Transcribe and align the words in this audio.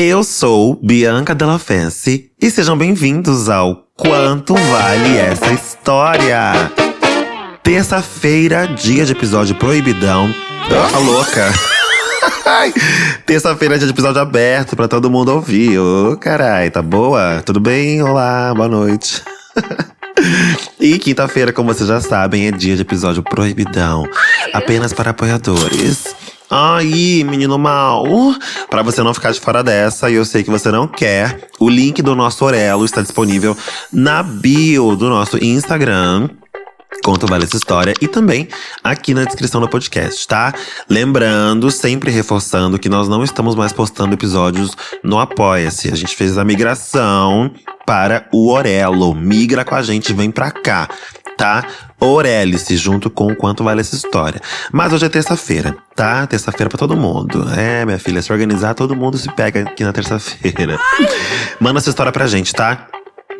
Eu 0.00 0.22
sou 0.22 0.78
Bianca 0.80 1.34
Della 1.34 1.58
Fence 1.58 2.30
e 2.40 2.50
sejam 2.52 2.78
bem-vindos 2.78 3.48
ao 3.48 3.88
Quanto 3.96 4.54
Vale 4.54 5.16
Essa 5.18 5.52
História? 5.52 6.52
Terça-feira, 7.64 8.68
dia 8.68 9.04
de 9.04 9.10
episódio 9.10 9.56
proibidão. 9.56 10.32
Tá 10.68 10.98
louca? 10.98 11.52
Terça-feira, 13.26 13.76
dia 13.76 13.88
de 13.88 13.92
episódio 13.92 14.22
aberto 14.22 14.76
pra 14.76 14.86
todo 14.86 15.10
mundo 15.10 15.32
ouvir. 15.32 15.80
Ô, 15.80 16.16
carai, 16.16 16.70
tá 16.70 16.80
boa? 16.80 17.42
Tudo 17.44 17.58
bem? 17.58 18.00
Olá, 18.00 18.54
boa 18.54 18.68
noite. 18.68 19.20
E 20.80 20.98
quinta-feira, 20.98 21.52
como 21.52 21.72
vocês 21.72 21.88
já 21.88 22.00
sabem, 22.00 22.48
é 22.48 22.50
dia 22.50 22.74
de 22.74 22.82
episódio 22.82 23.22
proibidão. 23.22 24.04
Apenas 24.52 24.92
para 24.92 25.10
apoiadores. 25.10 26.08
Aí, 26.50 27.22
menino 27.24 27.58
mal. 27.58 28.04
Para 28.70 28.82
você 28.82 29.02
não 29.02 29.12
ficar 29.12 29.32
de 29.32 29.40
fora 29.40 29.62
dessa, 29.62 30.10
e 30.10 30.14
eu 30.14 30.24
sei 30.24 30.42
que 30.42 30.50
você 30.50 30.70
não 30.70 30.88
quer, 30.88 31.48
o 31.58 31.68
link 31.68 32.00
do 32.00 32.14
nosso 32.14 32.44
Orelo 32.44 32.84
está 32.84 33.02
disponível 33.02 33.56
na 33.92 34.22
bio 34.22 34.96
do 34.96 35.08
nosso 35.08 35.42
Instagram. 35.42 36.30
Quanto 37.04 37.26
vale 37.26 37.44
essa 37.44 37.56
história 37.56 37.92
e 38.00 38.08
também 38.08 38.48
aqui 38.82 39.12
na 39.12 39.24
descrição 39.24 39.60
do 39.60 39.68
podcast, 39.68 40.26
tá? 40.26 40.54
Lembrando, 40.88 41.70
sempre 41.70 42.10
reforçando 42.10 42.78
que 42.78 42.88
nós 42.88 43.08
não 43.08 43.22
estamos 43.22 43.54
mais 43.54 43.72
postando 43.72 44.14
episódios 44.14 44.72
no 45.04 45.18
Apoia-se. 45.18 45.92
A 45.92 45.96
gente 45.96 46.16
fez 46.16 46.38
a 46.38 46.44
migração 46.44 47.52
para 47.86 48.26
o 48.32 48.50
Orelo. 48.50 49.14
Migra 49.14 49.64
com 49.64 49.74
a 49.74 49.82
gente, 49.82 50.14
vem 50.14 50.30
pra 50.30 50.50
cá, 50.50 50.88
tá? 51.38 51.64
Orelice, 52.00 52.76
junto 52.76 53.08
com 53.08 53.28
o 53.28 53.36
Quanto 53.36 53.64
Vale 53.64 53.80
Essa 53.80 53.94
História. 53.94 54.42
Mas 54.72 54.92
hoje 54.92 55.06
é 55.06 55.08
terça-feira, 55.08 55.76
tá? 55.94 56.26
Terça-feira 56.26 56.68
pra 56.68 56.78
todo 56.78 56.96
mundo. 56.96 57.48
É, 57.56 57.86
minha 57.86 57.98
filha, 57.98 58.20
se 58.20 58.32
organizar, 58.32 58.74
todo 58.74 58.94
mundo 58.94 59.16
se 59.16 59.32
pega 59.32 59.62
aqui 59.62 59.84
na 59.84 59.92
terça-feira. 59.92 60.78
Manda 61.58 61.78
essa 61.78 61.88
história 61.88 62.12
pra 62.12 62.26
gente, 62.26 62.52
tá? 62.52 62.88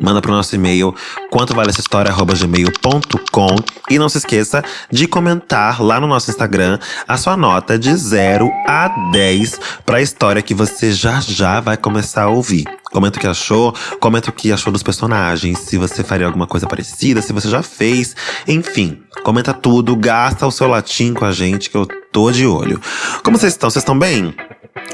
manda 0.01 0.21
pro 0.21 0.31
nosso 0.31 0.55
e-mail 0.55 0.95
quanto 1.29 1.53
vale 1.53 1.71
essa 1.71 1.81
história 1.81 2.13
gmail.com 2.13 3.55
e 3.89 3.99
não 3.99 4.07
se 4.07 4.19
esqueça 4.19 4.63
de 4.89 5.05
comentar 5.07 5.81
lá 5.81 5.99
no 5.99 6.07
nosso 6.07 6.31
Instagram 6.31 6.79
a 7.05 7.17
sua 7.17 7.35
nota 7.35 7.77
de 7.77 7.93
0 7.93 8.49
a 8.65 8.87
10 9.11 9.59
para 9.85 9.97
a 9.97 10.01
história 10.01 10.41
que 10.41 10.53
você 10.53 10.93
já 10.93 11.19
já 11.19 11.59
vai 11.59 11.75
começar 11.75 12.23
a 12.23 12.29
ouvir. 12.29 12.78
Comenta 12.91 13.17
o 13.17 13.21
que 13.21 13.27
achou, 13.27 13.73
comenta 13.99 14.29
o 14.29 14.33
que 14.33 14.51
achou 14.51 14.73
dos 14.73 14.81
personagens, 14.81 15.59
se 15.59 15.77
você 15.77 16.03
faria 16.03 16.25
alguma 16.25 16.47
coisa 16.47 16.65
parecida, 16.65 17.21
se 17.21 17.31
você 17.31 17.47
já 17.47 17.61
fez, 17.61 18.15
enfim, 18.47 19.03
comenta 19.23 19.53
tudo, 19.53 19.95
gasta 19.95 20.47
o 20.47 20.51
seu 20.51 20.67
latim 20.67 21.13
com 21.13 21.25
a 21.25 21.31
gente 21.31 21.69
que 21.69 21.77
eu 21.77 21.87
tô 22.11 22.31
de 22.31 22.45
olho. 22.47 22.81
Como 23.23 23.37
vocês 23.37 23.53
estão? 23.53 23.69
Vocês 23.69 23.83
estão 23.83 23.97
bem? 23.97 24.33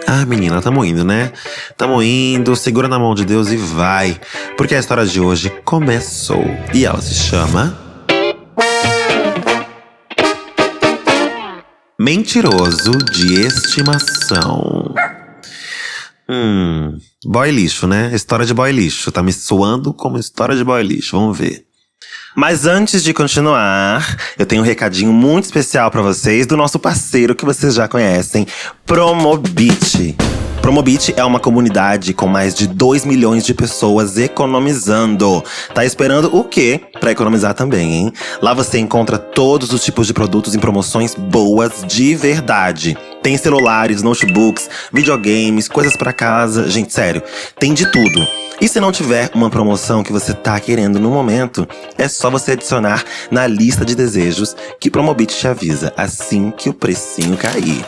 Ah, 0.07 0.25
menina, 0.25 0.61
tamo 0.61 0.83
indo, 0.83 1.03
né? 1.03 1.31
Tamo 1.77 2.01
indo, 2.01 2.55
segura 2.55 2.87
na 2.87 2.99
mão 2.99 3.15
de 3.15 3.25
Deus 3.25 3.49
e 3.49 3.57
vai. 3.57 4.19
Porque 4.57 4.75
a 4.75 4.79
história 4.79 5.05
de 5.05 5.19
hoje 5.19 5.49
começou. 5.63 6.45
E 6.73 6.85
ela 6.85 7.01
se 7.01 7.13
chama. 7.13 7.77
Mentiroso 11.99 12.91
de 13.11 13.41
estimação. 13.41 14.93
Hum. 16.29 16.97
Boy 17.25 17.49
lixo, 17.49 17.87
né? 17.87 18.11
História 18.13 18.45
de 18.45 18.53
boy 18.53 18.71
lixo. 18.71 19.11
Tá 19.11 19.23
me 19.23 19.33
soando 19.33 19.91
como 19.91 20.17
história 20.19 20.55
de 20.55 20.63
boy 20.63 20.83
lixo. 20.83 21.17
Vamos 21.17 21.37
ver. 21.37 21.65
Mas 22.35 22.67
antes 22.67 23.01
de 23.01 23.13
continuar, 23.13 24.17
eu 24.37 24.45
tenho 24.45 24.61
um 24.61 24.65
recadinho 24.65 25.11
muito 25.11 25.45
especial 25.45 25.89
para 25.89 26.01
vocês 26.01 26.45
do 26.45 26.55
nosso 26.55 26.77
parceiro 26.77 27.33
que 27.33 27.45
vocês 27.45 27.73
já 27.73 27.87
conhecem, 27.87 28.45
Promobit. 28.85 30.15
Promobit 30.61 31.13
é 31.15 31.23
uma 31.23 31.39
comunidade 31.39 32.13
com 32.13 32.27
mais 32.27 32.53
de 32.53 32.67
2 32.67 33.05
milhões 33.05 33.45
de 33.45 33.53
pessoas 33.53 34.17
economizando. 34.17 35.43
Tá 35.73 35.85
esperando 35.85 36.35
o 36.35 36.43
quê 36.43 36.81
para 36.99 37.11
economizar 37.11 37.53
também, 37.53 37.93
hein? 37.93 38.13
Lá 38.41 38.53
você 38.53 38.79
encontra 38.79 39.17
todos 39.17 39.71
os 39.71 39.83
tipos 39.83 40.05
de 40.05 40.13
produtos 40.13 40.53
em 40.55 40.59
promoções 40.59 41.15
boas 41.15 41.83
de 41.87 42.15
verdade. 42.15 42.97
Tem 43.25 43.39
celulares, 43.39 44.03
notebooks, 44.03 44.69
videogames, 44.93 45.67
coisas 45.67 45.97
para 45.97 46.13
casa, 46.13 46.69
gente, 46.69 46.93
sério, 46.93 47.23
tem 47.59 47.73
de 47.73 47.91
tudo. 47.91 48.27
E 48.61 48.67
se 48.67 48.79
não 48.79 48.91
tiver 48.91 49.31
uma 49.33 49.49
promoção 49.49 50.03
que 50.03 50.11
você 50.11 50.31
tá 50.31 50.59
querendo 50.59 50.99
no 50.99 51.09
momento, 51.09 51.67
é 51.97 52.07
só 52.07 52.29
você 52.29 52.51
adicionar 52.51 53.03
na 53.31 53.47
lista 53.47 53.83
de 53.83 53.95
desejos 53.95 54.55
que 54.79 54.91
Promobit 54.91 55.35
te 55.35 55.47
avisa 55.47 55.91
assim 55.97 56.51
que 56.51 56.69
o 56.69 56.73
precinho 56.73 57.35
cair. 57.35 57.83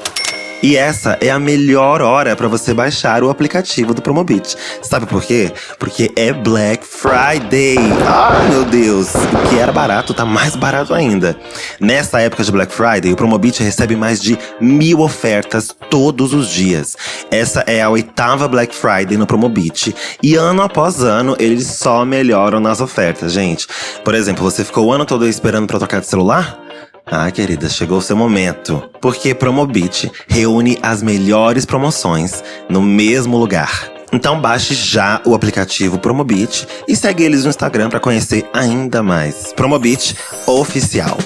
E 0.61 0.75
essa 0.75 1.17
é 1.21 1.29
a 1.29 1.39
melhor 1.39 2.01
hora 2.01 2.35
para 2.35 2.47
você 2.47 2.73
baixar 2.73 3.23
o 3.23 3.29
aplicativo 3.29 3.93
do 3.93 4.01
Promobit. 4.01 4.55
Sabe 4.81 5.05
por 5.05 5.23
quê? 5.23 5.51
Porque 5.77 6.11
é 6.15 6.33
Black 6.33 6.85
Friday. 6.85 7.77
Ah, 8.07 8.47
meu 8.49 8.65
Deus! 8.65 9.13
O 9.13 9.49
que 9.49 9.59
era 9.59 9.71
barato 9.71 10.13
tá 10.13 10.25
mais 10.25 10.55
barato 10.55 10.93
ainda. 10.93 11.37
Nessa 11.79 12.19
época 12.21 12.43
de 12.43 12.51
Black 12.51 12.73
Friday, 12.73 13.13
o 13.13 13.15
Promobit 13.15 13.61
recebe 13.61 13.95
mais 13.95 14.19
de 14.19 14.37
mil 14.59 15.01
ofertas 15.01 15.75
todos 15.89 16.33
os 16.33 16.49
dias. 16.49 16.97
Essa 17.29 17.61
é 17.67 17.81
a 17.81 17.89
oitava 17.89 18.47
Black 18.47 18.73
Friday 18.73 19.15
no 19.17 19.27
Promobit. 19.27 19.95
E 20.23 20.35
ano 20.35 20.63
após 20.63 21.03
ano, 21.03 21.35
eles 21.39 21.67
só 21.67 22.03
melhoram 22.03 22.59
nas 22.59 22.81
ofertas, 22.81 23.31
gente. 23.31 23.67
Por 24.03 24.15
exemplo, 24.15 24.43
você 24.43 24.65
ficou 24.65 24.85
o 24.85 24.91
ano 24.91 25.05
todo 25.05 25.27
esperando 25.27 25.67
para 25.67 25.77
trocar 25.77 26.01
de 26.01 26.07
celular? 26.07 26.66
Ah, 27.09 27.31
querida, 27.31 27.69
chegou 27.69 27.99
o 27.99 28.01
seu 28.01 28.17
momento. 28.17 28.83
Porque 28.99 29.33
Promobit 29.33 30.11
reúne 30.27 30.77
as 30.83 31.01
melhores 31.01 31.65
promoções 31.65 32.43
no 32.69 32.81
mesmo 32.81 33.37
lugar. 33.37 33.89
Então 34.11 34.41
baixe 34.41 34.73
já 34.73 35.21
o 35.25 35.33
aplicativo 35.33 35.99
Promobit 35.99 36.67
e 36.85 36.97
segue 36.97 37.23
eles 37.23 37.45
no 37.45 37.49
Instagram 37.49 37.89
para 37.89 38.01
conhecer 38.01 38.49
ainda 38.53 39.01
mais. 39.01 39.53
Promobit 39.53 40.17
Oficial. 40.45 41.17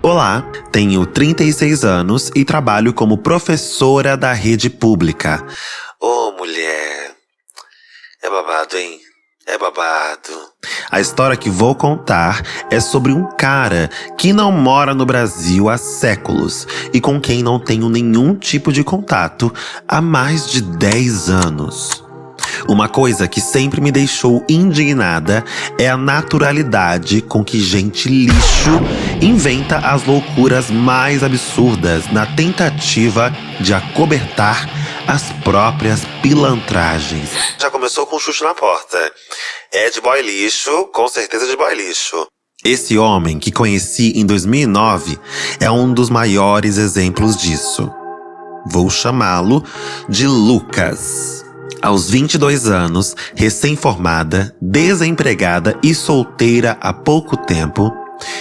Olá, 0.00 0.40
tenho 0.72 1.04
36 1.04 1.84
anos 1.84 2.30
e 2.34 2.46
trabalho 2.46 2.94
como 2.94 3.18
professora 3.18 4.16
da 4.16 4.32
rede 4.32 4.70
pública. 4.70 5.46
Ô, 6.00 6.06
oh, 6.06 6.32
mulher. 6.32 7.14
É 8.22 8.30
babado, 8.30 8.74
hein? 8.78 9.01
É 9.46 9.58
babado. 9.58 10.52
A 10.90 11.00
história 11.00 11.36
que 11.36 11.50
vou 11.50 11.74
contar 11.74 12.42
é 12.70 12.78
sobre 12.78 13.12
um 13.12 13.24
cara 13.36 13.90
que 14.16 14.32
não 14.32 14.52
mora 14.52 14.94
no 14.94 15.04
Brasil 15.04 15.68
há 15.68 15.76
séculos 15.76 16.66
e 16.92 17.00
com 17.00 17.20
quem 17.20 17.42
não 17.42 17.58
tenho 17.58 17.88
nenhum 17.88 18.36
tipo 18.36 18.72
de 18.72 18.84
contato 18.84 19.52
há 19.88 20.00
mais 20.00 20.46
de 20.46 20.62
10 20.62 21.28
anos. 21.28 22.04
Uma 22.68 22.88
coisa 22.88 23.26
que 23.26 23.40
sempre 23.40 23.80
me 23.80 23.90
deixou 23.90 24.44
indignada 24.48 25.44
é 25.78 25.88
a 25.88 25.96
naturalidade 25.96 27.20
com 27.20 27.42
que 27.42 27.60
gente 27.60 28.08
lixo 28.08 28.80
inventa 29.20 29.78
as 29.78 30.04
loucuras 30.04 30.70
mais 30.70 31.24
absurdas 31.24 32.10
na 32.12 32.26
tentativa 32.26 33.32
de 33.60 33.74
acobertar 33.74 34.68
as 35.06 35.32
próprias 35.44 36.02
pilantragens. 36.22 37.30
Já 37.58 37.70
começou 37.70 38.06
com 38.06 38.16
o 38.16 38.20
chute 38.20 38.42
na 38.42 38.54
porta. 38.54 39.12
É 39.72 39.90
de 39.90 40.00
boy 40.00 40.20
lixo, 40.22 40.86
com 40.92 41.08
certeza 41.08 41.46
de 41.46 41.56
boy 41.56 41.74
lixo. 41.74 42.26
Esse 42.64 42.96
homem, 42.96 43.38
que 43.38 43.50
conheci 43.50 44.12
em 44.14 44.24
2009, 44.24 45.18
é 45.60 45.70
um 45.70 45.92
dos 45.92 46.08
maiores 46.08 46.78
exemplos 46.78 47.36
disso. 47.36 47.90
Vou 48.66 48.88
chamá-lo 48.88 49.64
de 50.08 50.26
Lucas. 50.26 51.44
Aos 51.82 52.08
22 52.08 52.68
anos, 52.68 53.16
recém-formada, 53.34 54.54
desempregada 54.60 55.76
e 55.82 55.92
solteira 55.92 56.78
há 56.80 56.92
pouco 56.92 57.36
tempo, 57.36 57.92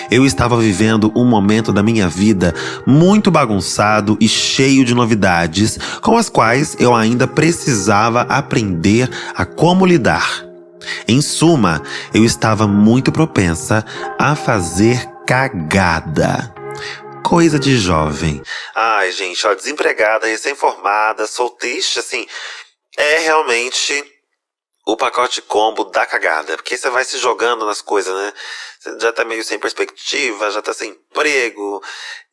eu 0.09 0.25
estava 0.25 0.57
vivendo 0.57 1.11
um 1.15 1.25
momento 1.25 1.71
da 1.71 1.83
minha 1.83 2.07
vida 2.07 2.53
muito 2.85 3.31
bagunçado 3.31 4.17
e 4.19 4.27
cheio 4.27 4.83
de 4.83 4.93
novidades 4.93 5.77
com 6.01 6.17
as 6.17 6.29
quais 6.29 6.75
eu 6.79 6.93
ainda 6.93 7.27
precisava 7.27 8.21
aprender 8.21 9.09
a 9.35 9.45
como 9.45 9.85
lidar. 9.85 10.45
Em 11.07 11.21
suma, 11.21 11.81
eu 12.13 12.25
estava 12.25 12.67
muito 12.67 13.11
propensa 13.11 13.85
a 14.17 14.35
fazer 14.35 15.07
cagada. 15.27 16.53
Coisa 17.23 17.59
de 17.59 17.77
jovem. 17.77 18.41
Ai, 18.75 19.11
gente, 19.11 19.45
ó, 19.45 19.53
desempregada, 19.53 20.27
recém-formada, 20.27 21.27
solteira, 21.27 21.79
assim, 21.97 22.25
é 22.97 23.19
realmente 23.19 24.03
o 24.85 24.97
pacote 24.97 25.41
combo 25.41 25.85
da 25.85 26.05
cagada. 26.05 26.55
Porque 26.57 26.77
você 26.77 26.89
vai 26.89 27.03
se 27.03 27.17
jogando 27.17 27.65
nas 27.65 27.81
coisas, 27.81 28.13
né? 28.13 28.33
Você 28.79 28.99
já 28.99 29.13
tá 29.13 29.23
meio 29.23 29.43
sem 29.43 29.59
perspectiva, 29.59 30.51
já 30.51 30.61
tá 30.61 30.73
sem 30.73 30.89
emprego, 30.91 31.81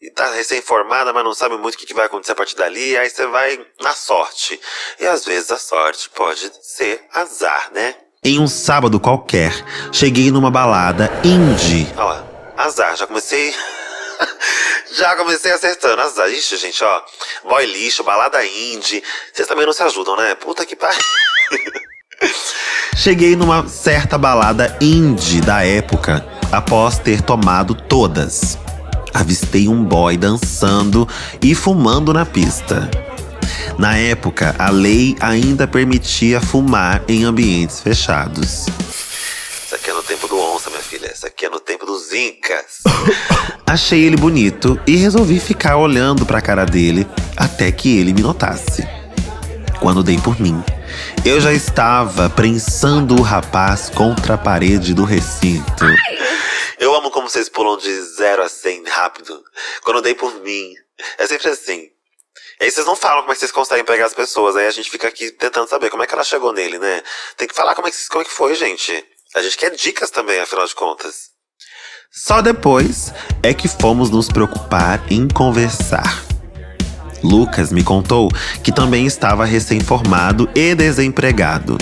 e 0.01 0.11
tá 0.11 0.31
recém-formada, 0.33 1.13
mas 1.13 1.25
não 1.25 1.35
sabe 1.35 1.57
muito 1.59 1.75
o 1.75 1.79
que 1.79 1.93
vai 1.93 2.07
acontecer 2.07 2.33
a 2.33 2.37
partir 2.37 2.57
dali, 2.57 2.97
aí 2.97 3.11
você 3.11 3.27
vai 3.27 3.67
na 3.81 3.93
sorte. 3.93 4.59
E 4.99 5.07
às 5.07 5.25
vezes 5.25 5.51
a 5.51 5.59
sorte 5.59 6.09
pode 6.11 6.51
ser 6.63 7.05
azar, 7.13 7.71
né? 7.73 7.95
Em 8.25 8.41
um 8.41 8.49
sábado 8.49 8.99
qualquer, 8.99 9.53
cheguei 9.93 10.31
numa 10.31 10.51
balada 10.51 11.11
indie. 11.23 11.87
Olha 11.97 12.05
lá, 12.05 12.27
azar, 12.57 12.97
já 12.97 13.07
comecei 13.07 13.55
Já 14.93 15.15
comecei 15.17 15.53
acertando. 15.53 15.97
Nossa, 15.97 16.29
ixi, 16.29 16.57
gente, 16.57 16.83
ó. 16.83 17.03
Boy 17.45 17.67
lixo, 17.67 18.03
balada 18.03 18.45
indie. 18.45 19.03
Vocês 19.33 19.47
também 19.47 19.67
não 19.67 19.73
se 19.73 19.83
ajudam, 19.83 20.17
né? 20.17 20.35
Puta 20.35 20.67
que 20.67 20.75
pariu. 20.75 20.99
Cheguei 22.97 23.37
numa 23.37 23.69
certa 23.69 24.19
balada 24.19 24.77
indie 24.81 25.41
da 25.41 25.65
época, 25.65 26.27
após 26.51 26.99
ter 26.99 27.23
tomado 27.23 27.75
todas. 27.75 28.59
Avistei 29.15 29.69
um 29.69 29.85
boy 29.85 30.17
dançando 30.17 31.09
e 31.41 31.55
fumando 31.55 32.13
na 32.13 32.27
pista. 32.27 32.91
Na 33.79 33.97
época, 33.97 34.55
a 34.59 34.71
lei 34.71 35.17
ainda 35.21 35.67
permitia 35.67 36.41
fumar 36.41 37.03
em 37.07 37.25
ambientes 37.25 37.81
fechados. 37.81 38.67
Isso 39.65 39.75
aqui 39.75 39.91
é 39.91 39.95
no 39.95 40.03
tempo 40.03 40.27
do 40.27 40.37
onça, 40.37 40.69
minha 40.69 40.83
filha. 40.83 41.13
Isso 41.15 41.27
aqui 41.27 41.47
é 41.47 41.49
no 41.49 41.61
tempo 41.61 41.87
dos 41.87 42.13
incas. 42.13 42.83
Achei 43.65 44.03
ele 44.03 44.17
bonito 44.17 44.81
e 44.87 44.97
resolvi 44.97 45.39
ficar 45.39 45.77
olhando 45.77 46.27
pra 46.27 46.41
cara 46.41 46.65
dele 46.65 47.07
até 47.37 47.71
que 47.71 47.99
ele 47.99 48.13
me 48.13 48.23
notasse. 48.23 48.87
Quando 49.79 50.03
dei 50.03 50.19
por 50.19 50.41
mim, 50.41 50.61
eu 51.25 51.41
já 51.41 51.53
estava 51.53 52.31
prensando 52.31 53.15
o 53.15 53.23
rapaz 53.23 53.91
contra 53.91 54.35
a 54.35 54.39
parede 54.39 54.95
do 54.95 55.05
recinto. 55.05 55.85
Eu 56.79 56.95
amo 56.95 57.11
como 57.11 57.29
vocês 57.29 57.49
pulam 57.49 57.77
de 57.77 58.03
0 58.17 58.43
a 58.43 58.49
100 58.49 58.85
rápido. 58.89 59.43
Quando 59.83 60.03
dei 60.03 60.15
por 60.15 60.35
mim. 60.43 60.75
É 61.19 61.27
sempre 61.27 61.49
assim. 61.49 61.91
E 62.61 62.65
aí 62.65 62.71
vocês 62.71 62.87
não 62.87 62.97
falam 62.97 63.21
como 63.21 63.33
é 63.33 63.35
que 63.35 63.41
vocês 63.41 63.53
conseguem 63.53 63.85
pegar 63.85 64.07
as 64.07 64.15
pessoas. 64.15 64.57
Aí 64.57 64.67
a 64.67 64.71
gente 64.71 64.91
fica 64.91 65.09
aqui 65.09 65.31
tentando 65.31 65.69
saber 65.69 65.91
como 65.91 66.03
é 66.03 66.07
que 66.07 66.15
ela 66.15 66.25
chegou 66.25 66.53
nele, 66.53 66.79
né? 66.79 67.03
Tem 67.37 67.47
que 67.47 67.55
falar 67.55 67.75
como 67.75 67.89
é 67.89 67.91
que, 67.91 67.97
como 68.09 68.23
é 68.23 68.25
que 68.25 68.31
foi, 68.31 68.55
gente. 68.55 69.05
A 69.35 69.43
gente 69.43 69.57
quer 69.57 69.71
dicas 69.71 70.11
também, 70.11 70.41
afinal 70.41 70.67
de 70.67 70.75
contas. 70.75 71.31
Só 72.11 72.41
depois 72.41 73.13
é 73.43 73.53
que 73.53 73.69
fomos 73.69 74.11
nos 74.11 74.29
preocupar 74.29 75.01
em 75.13 75.29
conversar. 75.29 76.25
Lucas 77.23 77.73
me 77.73 77.83
contou 77.83 78.31
que 78.63 78.73
também 78.73 79.07
estava 79.07 79.45
recém-formado 79.45 80.49
e 80.55 80.75
desempregado. 80.75 81.79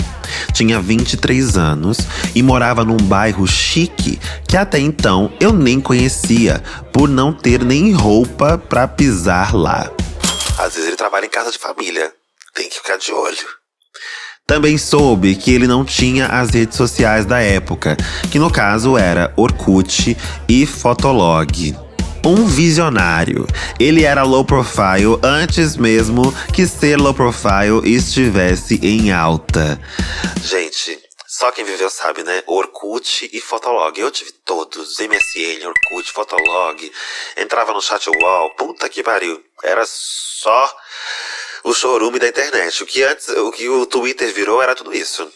Tinha 0.53 0.79
23 0.79 1.57
anos 1.57 1.99
e 2.35 2.41
morava 2.43 2.83
num 2.83 2.97
bairro 2.97 3.47
chique 3.47 4.19
que 4.47 4.57
até 4.57 4.79
então 4.79 5.31
eu 5.39 5.53
nem 5.53 5.79
conhecia, 5.79 6.61
por 6.91 7.07
não 7.07 7.33
ter 7.33 7.63
nem 7.63 7.93
roupa 7.93 8.57
para 8.57 8.87
pisar 8.87 9.53
lá. 9.53 9.91
Às 10.57 10.73
vezes 10.73 10.87
ele 10.87 10.97
trabalha 10.97 11.25
em 11.25 11.29
casa 11.29 11.51
de 11.51 11.57
família. 11.57 12.11
Tem 12.53 12.67
que 12.69 12.75
ficar 12.75 12.97
de 12.97 13.11
olho. 13.11 13.57
Também 14.47 14.77
soube 14.77 15.35
que 15.35 15.51
ele 15.51 15.67
não 15.67 15.83
tinha 15.83 16.27
as 16.27 16.51
redes 16.51 16.77
sociais 16.77 17.25
da 17.25 17.39
época, 17.39 17.97
que 18.31 18.39
no 18.39 18.49
caso 18.49 18.97
era 18.97 19.33
Orkut 19.35 20.17
e 20.47 20.65
Fotolog. 20.65 21.86
Um 22.27 22.45
visionário. 22.45 23.47
Ele 23.79 24.03
era 24.03 24.21
low 24.23 24.43
profile 24.43 25.17
antes 25.23 25.77
mesmo 25.77 26.23
que 26.53 26.67
ser 26.67 26.97
low 26.97 27.13
profile 27.13 27.79
estivesse 27.85 28.77
em 28.83 29.13
alta. 29.13 29.79
Gente, 30.43 30.99
só 31.25 31.51
quem 31.51 31.63
viveu 31.63 31.89
sabe, 31.89 32.23
né? 32.23 32.43
Orkut 32.45 33.29
e 33.31 33.39
Fotolog. 33.39 33.97
Eu 33.97 34.11
tive 34.11 34.33
todos. 34.43 34.99
MSN, 34.99 35.65
Orkut, 35.67 36.11
Fotolog. 36.11 36.91
Entrava 37.37 37.71
no 37.71 37.81
chat 37.81 38.09
wall. 38.09 38.53
Puta 38.55 38.89
que 38.89 39.01
pariu. 39.01 39.41
Era 39.63 39.85
só 39.87 40.77
o 41.63 41.73
chorume 41.73 42.19
da 42.19 42.27
internet. 42.27 42.83
O 42.83 42.85
que 42.85 43.03
antes, 43.03 43.29
o 43.29 43.51
que 43.53 43.69
o 43.69 43.85
Twitter 43.85 44.33
virou 44.33 44.61
era 44.61 44.75
tudo 44.75 44.93
isso. 44.93 45.31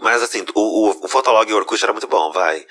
Mas 0.00 0.24
assim, 0.24 0.44
o, 0.56 0.60
o, 0.60 1.04
o 1.04 1.08
Fotolog 1.08 1.48
e 1.48 1.54
o 1.54 1.56
Orkut 1.56 1.84
era 1.84 1.92
muito 1.92 2.08
bom, 2.08 2.32
vai. 2.32 2.66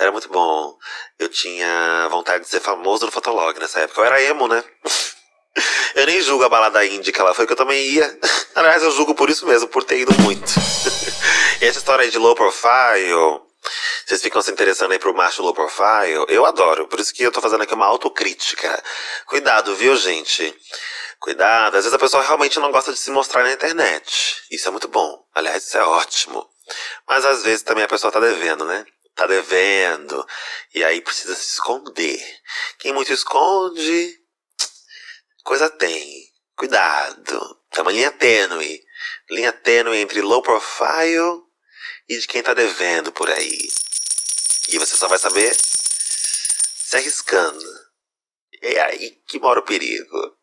Era 0.00 0.10
muito 0.10 0.30
bom. 0.30 0.78
Eu 1.18 1.28
tinha 1.28 2.08
vontade 2.10 2.44
de 2.44 2.48
ser 2.48 2.60
famoso 2.60 3.04
no 3.04 3.12
Fotolog 3.12 3.60
nessa 3.60 3.80
época. 3.80 4.00
Eu 4.00 4.04
era 4.06 4.22
emo, 4.22 4.48
né? 4.48 4.64
eu 5.94 6.06
nem 6.06 6.22
julgo 6.22 6.42
a 6.42 6.48
balada 6.48 6.86
indie 6.86 7.12
que 7.12 7.20
ela 7.20 7.34
foi, 7.34 7.46
que 7.46 7.52
eu 7.52 7.56
também 7.56 7.84
ia. 7.84 8.18
Aliás, 8.56 8.82
eu 8.82 8.90
julgo 8.92 9.14
por 9.14 9.28
isso 9.28 9.46
mesmo, 9.46 9.68
por 9.68 9.84
ter 9.84 9.98
ido 9.98 10.12
muito. 10.22 10.50
e 11.60 11.66
essa 11.66 11.78
história 11.80 12.02
aí 12.02 12.10
de 12.10 12.16
low 12.16 12.34
profile. 12.34 13.42
Vocês 14.06 14.22
ficam 14.22 14.40
se 14.40 14.50
interessando 14.50 14.92
aí 14.92 14.98
pro 14.98 15.14
macho 15.14 15.42
low 15.42 15.52
profile? 15.52 16.24
Eu 16.28 16.46
adoro, 16.46 16.88
por 16.88 16.98
isso 16.98 17.12
que 17.12 17.22
eu 17.22 17.30
tô 17.30 17.42
fazendo 17.42 17.62
aqui 17.62 17.74
uma 17.74 17.84
autocrítica. 17.84 18.82
Cuidado, 19.26 19.76
viu, 19.76 19.94
gente? 19.96 20.56
Cuidado, 21.18 21.76
às 21.76 21.84
vezes 21.84 21.92
a 21.92 21.98
pessoa 21.98 22.22
realmente 22.22 22.58
não 22.58 22.72
gosta 22.72 22.90
de 22.90 22.98
se 22.98 23.10
mostrar 23.10 23.42
na 23.42 23.52
internet. 23.52 24.44
Isso 24.50 24.66
é 24.66 24.70
muito 24.70 24.88
bom. 24.88 25.22
Aliás, 25.34 25.62
isso 25.66 25.76
é 25.76 25.84
ótimo. 25.84 26.48
Mas 27.06 27.22
às 27.26 27.42
vezes 27.42 27.62
também 27.62 27.84
a 27.84 27.88
pessoa 27.88 28.10
tá 28.10 28.18
devendo, 28.18 28.64
né? 28.64 28.86
Tá 29.14 29.26
devendo. 29.26 30.26
E 30.74 30.82
aí 30.84 31.00
precisa 31.00 31.34
se 31.34 31.50
esconder. 31.50 32.20
Quem 32.78 32.92
muito 32.92 33.12
esconde, 33.12 34.16
coisa 35.44 35.68
tem. 35.68 36.28
Cuidado. 36.56 37.58
Tem 37.70 37.82
uma 37.82 37.92
linha 37.92 38.10
tênue. 38.10 38.80
Linha 39.30 39.52
tênue 39.52 39.98
entre 39.98 40.20
low 40.20 40.42
profile 40.42 41.42
e 42.08 42.18
de 42.18 42.26
quem 42.26 42.42
tá 42.42 42.52
devendo 42.52 43.12
por 43.12 43.30
aí. 43.30 43.68
E 44.68 44.78
você 44.78 44.96
só 44.96 45.08
vai 45.08 45.18
saber 45.18 45.54
se 45.54 46.96
arriscando. 46.96 47.64
É 48.62 48.80
aí 48.80 49.16
que 49.26 49.38
mora 49.38 49.60
o 49.60 49.64
perigo. 49.64 50.36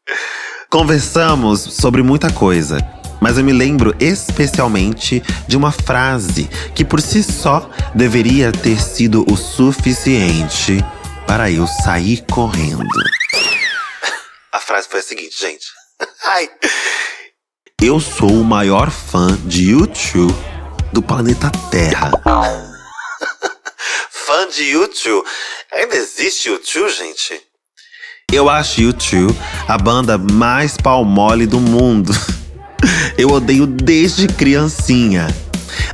Conversamos 0.70 1.62
sobre 1.62 2.02
muita 2.02 2.34
coisa, 2.34 2.78
mas 3.20 3.38
eu 3.38 3.44
me 3.44 3.54
lembro 3.54 3.96
especialmente 4.00 5.22
de 5.48 5.58
uma 5.58 5.72
frase 5.72 6.50
que 6.76 6.86
por 6.86 7.02
si 7.02 7.24
só 7.24 7.70
deveria 7.94 8.52
ter 8.52 8.80
sido 8.80 9.26
o 9.32 9.36
suficiente 9.36 10.84
para 11.26 11.52
eu 11.52 11.68
sair 11.68 12.24
correndo. 12.32 12.88
A 14.52 14.60
frase 14.60 14.88
foi 14.88 15.00
a 15.00 15.04
seguinte, 15.04 15.40
gente. 15.40 15.66
Ai. 16.24 16.50
Eu 17.82 18.00
sou 18.00 18.32
o 18.32 18.44
maior 18.44 18.90
fã 18.90 19.38
de 19.46 19.72
YouTube 19.72 20.34
do 20.92 21.02
planeta 21.02 21.52
Terra. 21.70 22.12
fã 24.10 24.48
de 24.50 24.64
YouTube? 24.64 25.28
Ainda 25.72 25.96
existe 25.96 26.50
YouTube, 26.50 26.90
gente? 26.90 27.42
Eu 28.32 28.50
acho 28.50 28.82
U2 28.82 29.34
a 29.68 29.78
banda 29.78 30.18
mais 30.18 30.76
pau 30.76 31.06
mole 31.06 31.46
do 31.46 31.60
mundo. 31.60 32.12
Eu 33.18 33.30
odeio 33.32 33.66
desde 33.66 34.28
criancinha. 34.28 35.28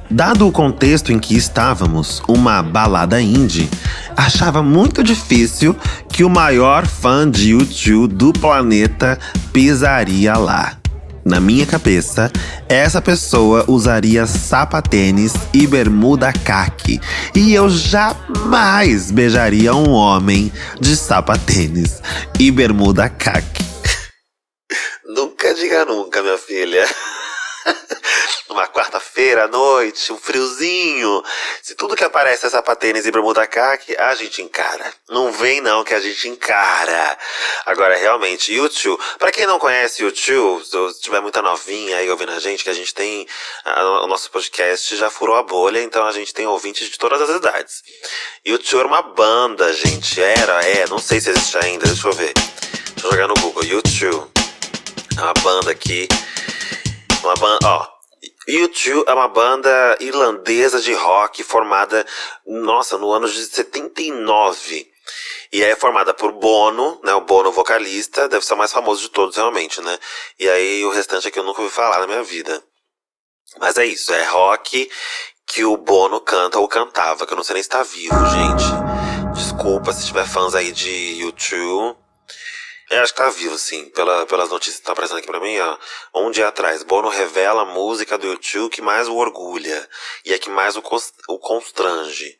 Dado 0.09 0.47
o 0.47 0.51
contexto 0.51 1.11
em 1.11 1.19
que 1.19 1.35
estávamos, 1.35 2.21
uma 2.27 2.61
balada 2.61 3.21
indie, 3.21 3.69
achava 4.15 4.61
muito 4.61 5.03
difícil 5.03 5.75
que 6.09 6.23
o 6.23 6.29
maior 6.29 6.85
fã 6.85 7.29
de 7.29 7.53
U2 7.53 8.07
do 8.07 8.31
planeta 8.31 9.17
pisaria 9.51 10.35
lá. 10.35 10.77
Na 11.25 11.39
minha 11.39 11.65
cabeça, 11.65 12.29
essa 12.67 13.01
pessoa 13.01 13.63
usaria 13.67 14.27
sapatênis 14.27 15.33
e 15.53 15.65
bermuda 15.65 16.33
caque. 16.33 16.99
E 17.33 17.53
eu 17.53 17.69
jamais 17.69 19.09
beijaria 19.09 19.73
um 19.73 19.89
homem 19.91 20.51
de 20.81 20.97
sapatênis 20.97 22.01
e 22.37 22.51
bermuda 22.51 23.07
caque. 23.07 23.62
Diga 25.53 25.85
nunca, 25.85 26.21
minha 26.21 26.37
filha. 26.37 26.87
Uma 28.49 28.67
quarta-feira 28.67 29.45
à 29.45 29.47
noite, 29.47 30.13
um 30.13 30.17
friozinho. 30.17 31.23
Se 31.61 31.73
tudo 31.73 31.95
que 31.95 32.03
aparece 32.03 32.45
é 32.45 32.49
sapatênis 32.49 33.05
e 33.05 33.11
bermuda 33.11 33.47
caque, 33.47 33.95
a 33.97 34.13
gente 34.13 34.43
encara. 34.43 34.93
Não 35.09 35.31
vem 35.31 35.59
não 35.59 35.83
que 35.83 35.93
a 35.93 35.99
gente 35.99 36.27
encara. 36.27 37.17
Agora, 37.65 37.95
realmente, 37.95 38.53
YouTube, 38.53 39.01
para 39.17 39.31
quem 39.31 39.47
não 39.47 39.57
conhece 39.57 40.03
YouTube, 40.03 40.63
se 40.63 41.01
tiver 41.01 41.19
muita 41.19 41.41
novinha 41.41 41.97
aí 41.97 42.09
ouvindo 42.09 42.31
a 42.31 42.39
gente, 42.39 42.63
que 42.63 42.69
a 42.69 42.73
gente 42.73 42.93
tem, 42.93 43.27
a, 43.65 44.03
o 44.03 44.07
nosso 44.07 44.29
podcast 44.29 44.95
já 44.95 45.09
furou 45.09 45.35
a 45.35 45.43
bolha, 45.43 45.81
então 45.81 46.05
a 46.05 46.11
gente 46.11 46.33
tem 46.33 46.45
ouvintes 46.45 46.89
de 46.89 46.97
todas 46.97 47.21
as 47.21 47.35
idades. 47.35 47.81
YouTube 48.45 48.81
era 48.81 48.87
uma 48.87 49.01
banda, 49.01 49.73
gente. 49.73 50.21
Era, 50.21 50.63
é, 50.63 50.85
não 50.87 50.99
sei 50.99 51.19
se 51.19 51.31
existe 51.31 51.57
ainda, 51.57 51.87
deixa 51.87 52.07
eu 52.07 52.13
ver. 52.13 52.33
Deixa 52.33 53.07
eu 53.07 53.11
jogar 53.11 53.27
no 53.27 53.33
Google. 53.35 53.63
YouTube. 53.63 54.32
É 55.17 55.21
uma 55.21 55.33
banda 55.33 55.71
aqui 55.71 56.07
uma 57.23 57.35
banda, 57.35 57.67
ó. 57.67 57.87
U2 58.47 59.03
é 59.07 59.13
uma 59.13 59.27
banda 59.27 59.97
irlandesa 59.99 60.81
de 60.81 60.93
rock 60.93 61.43
formada, 61.43 62.05
nossa, 62.45 62.97
no 62.97 63.11
ano 63.11 63.27
de 63.29 63.45
79. 63.45 64.87
E 65.51 65.63
é 65.63 65.75
formada 65.75 66.13
por 66.13 66.31
Bono, 66.33 66.99
né? 67.03 67.13
O 67.13 67.21
Bono 67.21 67.51
vocalista, 67.51 68.27
deve 68.27 68.45
ser 68.45 68.53
o 68.53 68.57
mais 68.57 68.71
famoso 68.71 69.01
de 69.01 69.09
todos 69.09 69.37
realmente, 69.37 69.81
né? 69.81 69.97
E 70.39 70.49
aí 70.49 70.83
o 70.83 70.89
restante 70.89 71.27
aqui 71.27 71.39
eu 71.39 71.43
nunca 71.43 71.61
ouvi 71.61 71.73
falar 71.73 71.99
na 71.99 72.07
minha 72.07 72.23
vida. 72.23 72.61
Mas 73.59 73.77
é 73.77 73.85
isso, 73.85 74.11
é 74.13 74.23
rock 74.25 74.89
que 75.45 75.63
o 75.63 75.77
Bono 75.77 76.19
canta 76.19 76.59
ou 76.59 76.67
cantava, 76.67 77.25
que 77.25 77.33
eu 77.33 77.37
não 77.37 77.43
sei 77.43 77.53
nem 77.55 77.63
se 77.63 77.69
tá 77.69 77.83
vivo, 77.83 78.15
gente. 78.25 79.33
Desculpa 79.35 79.93
se 79.93 80.07
tiver 80.07 80.27
fãs 80.27 80.55
aí 80.55 80.71
de 80.71 81.19
U2. 81.21 82.02
É, 82.89 82.99
acho 82.99 83.13
que 83.13 83.17
tá 83.17 83.29
vivo, 83.29 83.57
sim. 83.57 83.89
Pela, 83.89 84.25
pelas 84.25 84.49
notícias 84.49 84.79
que 84.79 84.85
tá 84.85 84.91
aparecendo 84.91 85.17
aqui 85.17 85.27
pra 85.27 85.39
mim, 85.39 85.57
ó. 85.59 85.77
Um 86.15 86.31
dia 86.31 86.47
atrás, 86.47 86.83
Bono 86.83 87.09
revela 87.09 87.61
a 87.61 87.65
música 87.65 88.17
do 88.17 88.27
YouTube 88.27 88.71
que 88.71 88.81
mais 88.81 89.07
o 89.07 89.15
orgulha. 89.15 89.89
E 90.25 90.33
é 90.33 90.37
que 90.37 90.49
mais 90.49 90.75
o, 90.75 90.83
o 91.29 91.39
constrange. 91.39 92.37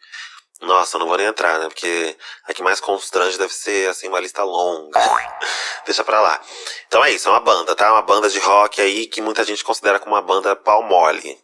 Nossa, 0.61 0.97
não 0.97 1.07
vou 1.07 1.17
nem 1.17 1.27
entrar, 1.27 1.59
né? 1.59 1.67
Porque 1.67 2.15
a 2.45 2.53
que 2.53 2.63
mais 2.63 2.79
constrange 2.79 3.37
deve 3.37 3.53
ser, 3.53 3.89
assim, 3.89 4.07
uma 4.07 4.19
lista 4.19 4.43
longa. 4.43 4.99
Deixa 5.85 6.03
pra 6.03 6.21
lá. 6.21 6.41
Então 6.87 7.03
é 7.03 7.11
isso, 7.11 7.27
é 7.27 7.31
uma 7.31 7.39
banda, 7.41 7.75
tá? 7.75 7.91
Uma 7.91 8.01
banda 8.01 8.29
de 8.29 8.39
rock 8.39 8.81
aí 8.81 9.07
que 9.07 9.21
muita 9.21 9.43
gente 9.43 9.63
considera 9.63 9.99
como 9.99 10.15
uma 10.15 10.21
banda 10.21 10.55
pau 10.55 10.83
mole. 10.83 11.37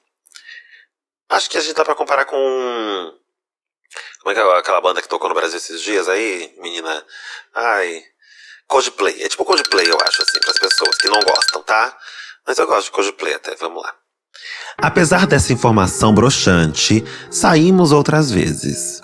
Acho 1.30 1.50
que 1.50 1.58
a 1.58 1.62
gente 1.62 1.76
dá 1.76 1.84
pra 1.84 1.96
comparar 1.96 2.26
com. 2.26 2.38
Como 4.22 4.32
é 4.32 4.34
que 4.34 4.40
é 4.40 4.58
aquela 4.58 4.82
banda 4.82 5.02
que 5.02 5.08
tocou 5.08 5.30
no 5.30 5.36
Brasil 5.36 5.58
esses 5.58 5.82
dias 5.82 6.08
aí, 6.08 6.54
menina? 6.58 7.06
Ai. 7.54 8.04
Coldplay. 8.70 9.24
É 9.24 9.28
tipo 9.28 9.44
Coldplay, 9.44 9.90
eu 9.90 9.98
acho, 10.08 10.22
assim, 10.22 10.40
para 10.40 10.52
as 10.52 10.60
pessoas 10.60 10.96
que 10.96 11.10
não 11.10 11.20
gostam, 11.22 11.62
tá? 11.64 11.98
Mas 12.48 12.58
eu 12.58 12.68
gosto 12.68 12.86
de 12.86 12.92
Coldplay 12.92 13.34
até. 13.34 13.56
Vamos 13.56 13.84
lá. 13.84 13.94
Apesar 14.78 15.28
dessa 15.28 15.52
informação 15.52 16.14
broxante, 16.14 17.04
saímos 17.30 17.92
outras 17.92 18.32
vezes. 18.32 19.02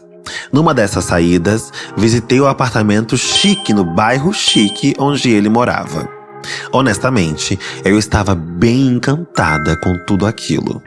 Numa 0.51 0.73
dessas 0.73 1.05
saídas, 1.05 1.71
visitei 1.97 2.39
o 2.39 2.47
apartamento 2.47 3.17
chique 3.17 3.73
no 3.73 3.83
bairro 3.83 4.31
chique 4.31 4.95
onde 4.97 5.29
ele 5.31 5.49
morava. 5.49 6.07
Honestamente, 6.71 7.59
eu 7.83 7.97
estava 7.97 8.35
bem 8.35 8.87
encantada 8.87 9.75
com 9.77 9.97
tudo 10.05 10.27
aquilo. 10.27 10.81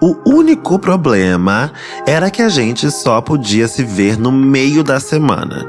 O 0.00 0.16
único 0.26 0.78
problema 0.78 1.72
era 2.06 2.30
que 2.30 2.42
a 2.42 2.48
gente 2.48 2.90
só 2.90 3.20
podia 3.20 3.68
se 3.68 3.84
ver 3.84 4.18
no 4.18 4.32
meio 4.32 4.82
da 4.82 4.98
semana, 4.98 5.66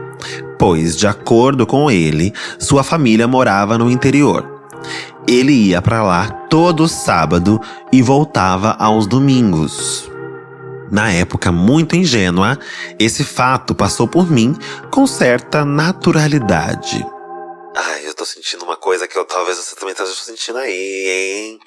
pois, 0.57 0.97
de 0.97 1.07
acordo 1.07 1.65
com 1.65 1.89
ele, 1.89 2.33
sua 2.59 2.83
família 2.83 3.27
morava 3.27 3.77
no 3.77 3.89
interior. 3.91 4.51
Ele 5.27 5.53
ia 5.53 5.81
para 5.81 6.03
lá 6.03 6.29
todo 6.49 6.87
sábado 6.87 7.59
e 7.91 8.01
voltava 8.01 8.75
aos 8.79 9.07
domingos. 9.07 10.09
Na 10.91 11.11
época 11.11 11.51
muito 11.51 11.95
ingênua, 11.95 12.59
esse 12.99 13.23
fato 13.23 13.73
passou 13.73 14.07
por 14.07 14.29
mim 14.29 14.55
com 14.91 15.07
certa 15.07 15.65
naturalidade. 15.65 17.03
Ai, 17.75 18.05
eu 18.05 18.13
tô 18.13 18.23
sentindo 18.25 18.63
uma 18.63 18.75
coisa 18.75 19.07
que 19.07 19.17
eu, 19.17 19.25
talvez 19.25 19.57
você 19.57 19.75
também 19.75 19.93
esteja 19.93 20.13
sentindo 20.13 20.59
aí, 20.59 21.49
hein? 21.49 21.59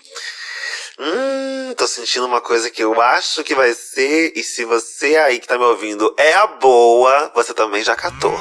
Hum, 0.98 1.74
tô 1.76 1.86
sentindo 1.86 2.24
uma 2.24 2.40
coisa 2.40 2.70
que 2.70 2.82
eu 2.82 2.98
acho 2.98 3.44
que 3.44 3.54
vai 3.54 3.74
ser, 3.74 4.32
e 4.34 4.42
se 4.42 4.64
você 4.64 5.14
aí 5.16 5.38
que 5.38 5.46
tá 5.46 5.58
me 5.58 5.64
ouvindo 5.64 6.14
é 6.16 6.32
a 6.32 6.46
boa, 6.46 7.30
você 7.34 7.52
também 7.52 7.84
já 7.84 7.94
catou. 7.94 8.34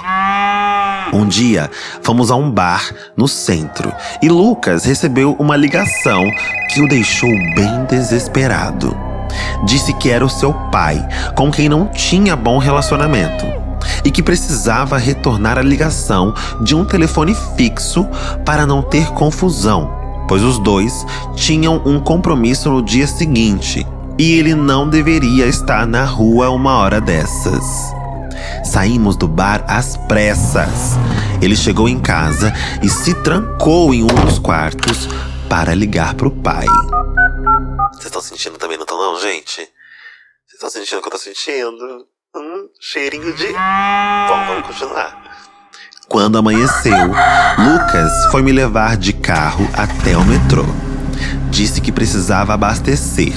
Um 1.12 1.28
dia, 1.28 1.70
fomos 2.02 2.32
a 2.32 2.36
um 2.36 2.50
bar 2.50 2.96
no 3.18 3.28
centro 3.28 3.92
e 4.22 4.30
Lucas 4.30 4.86
recebeu 4.86 5.36
uma 5.38 5.58
ligação 5.58 6.24
que 6.74 6.82
o 6.82 6.88
deixou 6.88 7.30
bem 7.58 7.84
desesperado. 7.90 8.96
Disse 9.66 9.94
que 9.96 10.10
era 10.10 10.24
o 10.24 10.30
seu 10.30 10.54
pai, 10.72 11.06
com 11.36 11.52
quem 11.52 11.68
não 11.68 11.90
tinha 11.90 12.38
bom 12.38 12.58
relacionamento, 12.58 13.46
e 14.06 14.10
que 14.10 14.24
precisava 14.24 14.98
retornar 14.98 15.58
a 15.58 15.62
ligação 15.62 16.34
de 16.62 16.74
um 16.74 16.86
telefone 16.86 17.36
fixo 17.58 18.08
para 18.46 18.66
não 18.66 18.82
ter 18.82 19.12
confusão, 19.12 20.05
pois 20.28 20.44
os 20.44 20.60
dois 20.60 21.06
tinham 21.36 21.82
um 21.86 22.00
compromisso 22.00 22.70
no 22.70 22.82
dia 22.82 23.08
seguinte 23.08 23.86
e 24.18 24.40
ele 24.40 24.56
não 24.56 24.90
deveria 24.90 25.46
estar 25.46 25.86
na 25.86 26.06
rua 26.06 26.50
uma 26.50 26.78
hora 26.78 27.02
dessas. 27.02 27.64
Saímos 28.64 29.16
do 29.18 29.28
bar 29.28 29.64
às 29.68 29.98
pressas. 29.98 30.96
Ele 31.42 31.56
chegou 31.56 31.90
em 31.90 32.00
casa 32.00 32.54
e 32.82 32.90
se 32.90 33.14
trancou 33.24 33.94
em 33.94 34.04
um 34.04 34.08
dos 34.08 34.40
quartos 34.40 35.08
para 35.50 35.76
ligar 35.76 36.16
pro 36.16 36.32
pai. 36.32 36.66
Vocês 37.92 38.06
estão 38.06 38.22
sentindo 38.22 38.58
também, 38.58 38.78
não 38.78 38.84
estão 38.84 38.98
não, 38.98 39.20
gente? 39.20 39.56
Vocês 39.56 40.54
estão 40.54 40.70
sentindo 40.70 41.00
o 41.00 41.02
que 41.02 41.08
eu 41.08 41.12
tô 41.12 41.18
sentindo? 41.18 42.08
Hum, 42.36 42.70
cheirinho 42.80 43.34
de... 43.34 43.48
Bom, 43.48 44.46
vamos 44.48 44.68
continuar. 44.68 45.25
Quando 46.08 46.38
amanheceu, 46.38 47.08
Lucas 47.58 48.12
foi 48.32 48.42
me 48.42 48.52
levar 48.52 48.96
de 48.96 49.12
carro 49.12 49.68
até 49.74 50.16
o 50.16 50.24
metrô. 50.24 50.64
Disse 51.50 51.82
que 51.82 51.92
precisava 51.92 52.54
abastecer 52.54 53.34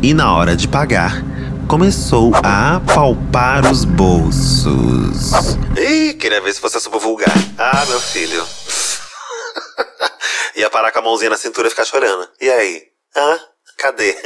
e, 0.00 0.14
na 0.14 0.32
hora 0.32 0.54
de 0.54 0.68
pagar, 0.68 1.22
começou 1.66 2.32
a 2.42 2.76
apalpar 2.76 3.70
os 3.70 3.84
bolsos. 3.84 5.32
Ih, 5.76 6.14
queria 6.14 6.40
ver 6.40 6.54
se 6.54 6.60
fosse 6.60 6.80
super 6.80 7.00
vulgar. 7.00 7.32
Ah, 7.58 7.84
meu 7.88 8.00
filho. 8.00 8.44
Ia 10.56 10.70
parar 10.70 10.92
com 10.92 11.00
a 11.00 11.02
mãozinha 11.02 11.30
na 11.30 11.36
cintura 11.36 11.66
e 11.66 11.70
ficar 11.70 11.84
chorando. 11.84 12.28
E 12.40 12.48
aí? 12.48 12.82
Hã? 13.16 13.38
Cadê? 13.78 14.16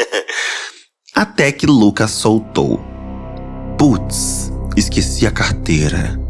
Até 1.14 1.50
que 1.52 1.66
Lucas 1.66 2.10
soltou. 2.10 2.78
Putz, 3.78 4.52
esqueci 4.76 5.26
a 5.26 5.30
carteira. 5.30 6.20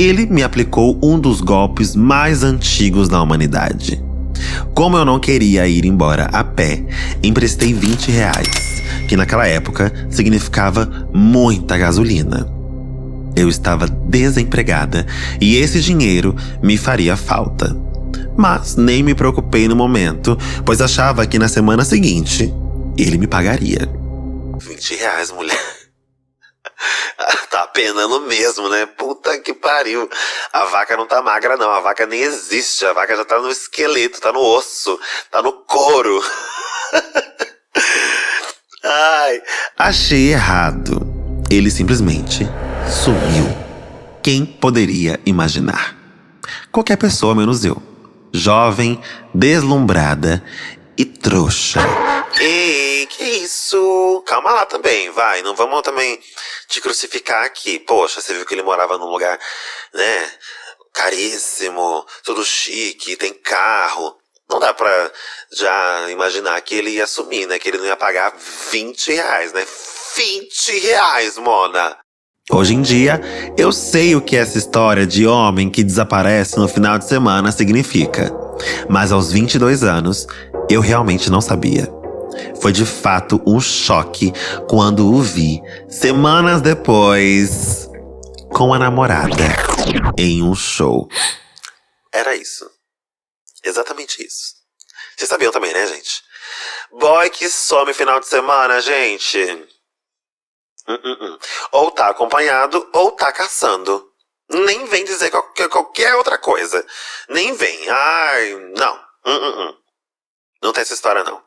Ele 0.00 0.24
me 0.24 0.42
aplicou 0.42 0.98
um 1.02 1.20
dos 1.20 1.42
golpes 1.42 1.94
mais 1.94 2.42
antigos 2.42 3.06
da 3.06 3.20
humanidade. 3.20 4.02
Como 4.74 4.96
eu 4.96 5.04
não 5.04 5.20
queria 5.20 5.68
ir 5.68 5.84
embora 5.84 6.24
a 6.32 6.42
pé, 6.42 6.82
emprestei 7.22 7.74
20 7.74 8.10
reais, 8.10 8.82
que 9.06 9.14
naquela 9.14 9.46
época 9.46 9.92
significava 10.08 11.06
muita 11.12 11.76
gasolina. 11.76 12.50
Eu 13.36 13.46
estava 13.50 13.86
desempregada 13.86 15.06
e 15.38 15.56
esse 15.56 15.82
dinheiro 15.82 16.34
me 16.62 16.78
faria 16.78 17.14
falta. 17.14 17.76
Mas 18.34 18.76
nem 18.76 19.02
me 19.02 19.14
preocupei 19.14 19.68
no 19.68 19.76
momento, 19.76 20.34
pois 20.64 20.80
achava 20.80 21.26
que 21.26 21.38
na 21.38 21.46
semana 21.46 21.84
seguinte 21.84 22.50
ele 22.96 23.18
me 23.18 23.26
pagaria. 23.26 23.86
20 24.58 24.94
reais, 24.94 25.30
mulher. 25.30 25.60
tá 27.60 27.66
penando 27.66 28.22
mesmo, 28.22 28.68
né? 28.68 28.86
Puta 28.86 29.38
que 29.38 29.52
pariu. 29.52 30.08
A 30.52 30.64
vaca 30.66 30.96
não 30.96 31.06
tá 31.06 31.20
magra, 31.20 31.56
não. 31.56 31.70
A 31.70 31.80
vaca 31.80 32.06
nem 32.06 32.20
existe. 32.20 32.86
A 32.86 32.92
vaca 32.92 33.16
já 33.16 33.24
tá 33.24 33.38
no 33.38 33.50
esqueleto, 33.50 34.20
tá 34.20 34.32
no 34.32 34.40
osso, 34.40 34.98
tá 35.30 35.42
no 35.42 35.52
couro. 35.52 36.22
Ai, 38.82 39.42
achei 39.78 40.32
errado. 40.32 41.06
Ele 41.50 41.70
simplesmente 41.70 42.48
sumiu. 42.88 43.46
Quem 44.22 44.46
poderia 44.46 45.20
imaginar? 45.26 45.96
Qualquer 46.72 46.96
pessoa 46.96 47.34
menos 47.34 47.64
eu. 47.64 47.82
Jovem, 48.32 49.00
deslumbrada 49.34 50.42
e 50.96 51.04
trouxa. 51.04 51.80
Ei, 52.42 53.06
que 53.06 53.22
isso? 53.22 54.24
Calma 54.26 54.50
lá 54.50 54.64
também, 54.64 55.10
vai. 55.10 55.42
Não 55.42 55.54
vamos 55.54 55.82
também 55.82 56.18
te 56.70 56.80
crucificar 56.80 57.44
aqui. 57.44 57.78
Poxa, 57.78 58.22
você 58.22 58.32
viu 58.32 58.46
que 58.46 58.54
ele 58.54 58.62
morava 58.62 58.96
num 58.96 59.10
lugar, 59.10 59.38
né? 59.92 60.30
Caríssimo, 60.94 62.06
tudo 62.24 62.42
chique, 62.42 63.14
tem 63.16 63.34
carro. 63.34 64.16
Não 64.48 64.58
dá 64.58 64.72
pra 64.72 65.12
já 65.52 66.10
imaginar 66.10 66.58
que 66.62 66.74
ele 66.74 66.92
ia 66.92 67.06
sumir, 67.06 67.46
né? 67.46 67.58
Que 67.58 67.68
ele 67.68 67.76
não 67.76 67.84
ia 67.84 67.96
pagar 67.96 68.32
20 68.70 69.12
reais, 69.12 69.52
né? 69.52 69.66
20 70.16 70.80
reais, 70.80 71.36
Mona! 71.36 71.98
Hoje 72.50 72.74
em 72.74 72.80
dia, 72.80 73.20
eu 73.58 73.70
sei 73.70 74.16
o 74.16 74.20
que 74.22 74.34
essa 74.34 74.56
história 74.56 75.06
de 75.06 75.26
homem 75.26 75.70
que 75.70 75.84
desaparece 75.84 76.58
no 76.58 76.66
final 76.66 76.98
de 76.98 77.06
semana 77.06 77.52
significa. 77.52 78.32
Mas 78.88 79.12
aos 79.12 79.30
22 79.30 79.84
anos, 79.84 80.26
eu 80.70 80.80
realmente 80.80 81.30
não 81.30 81.42
sabia. 81.42 81.99
Foi 82.60 82.72
de 82.72 82.84
fato 82.84 83.42
um 83.46 83.60
choque 83.60 84.32
quando 84.68 85.12
o 85.12 85.20
vi, 85.20 85.60
semanas 85.88 86.60
depois, 86.60 87.88
com 88.52 88.74
a 88.74 88.78
namorada, 88.78 89.44
em 90.18 90.42
um 90.42 90.54
show. 90.54 91.08
Era 92.12 92.34
isso. 92.36 92.70
Exatamente 93.64 94.24
isso. 94.24 94.54
Vocês 95.16 95.28
sabiam 95.28 95.52
também, 95.52 95.72
né, 95.72 95.86
gente? 95.86 96.22
Boy 96.92 97.30
que 97.30 97.48
some 97.48 97.92
final 97.94 98.18
de 98.20 98.26
semana, 98.26 98.80
gente. 98.80 99.38
Uh, 100.88 100.92
uh, 100.92 101.34
uh. 101.34 101.38
Ou 101.72 101.90
tá 101.90 102.08
acompanhado 102.08 102.88
ou 102.92 103.12
tá 103.12 103.30
caçando. 103.30 104.10
Nem 104.48 104.86
vem 104.86 105.04
dizer 105.04 105.30
qualquer, 105.30 105.68
qualquer 105.68 106.16
outra 106.16 106.36
coisa. 106.36 106.84
Nem 107.28 107.54
vem. 107.54 107.88
Ai, 107.88 108.54
não. 108.76 109.00
Não 110.62 110.72
tem 110.72 110.82
essa 110.82 110.94
história, 110.94 111.22
não. 111.22 111.42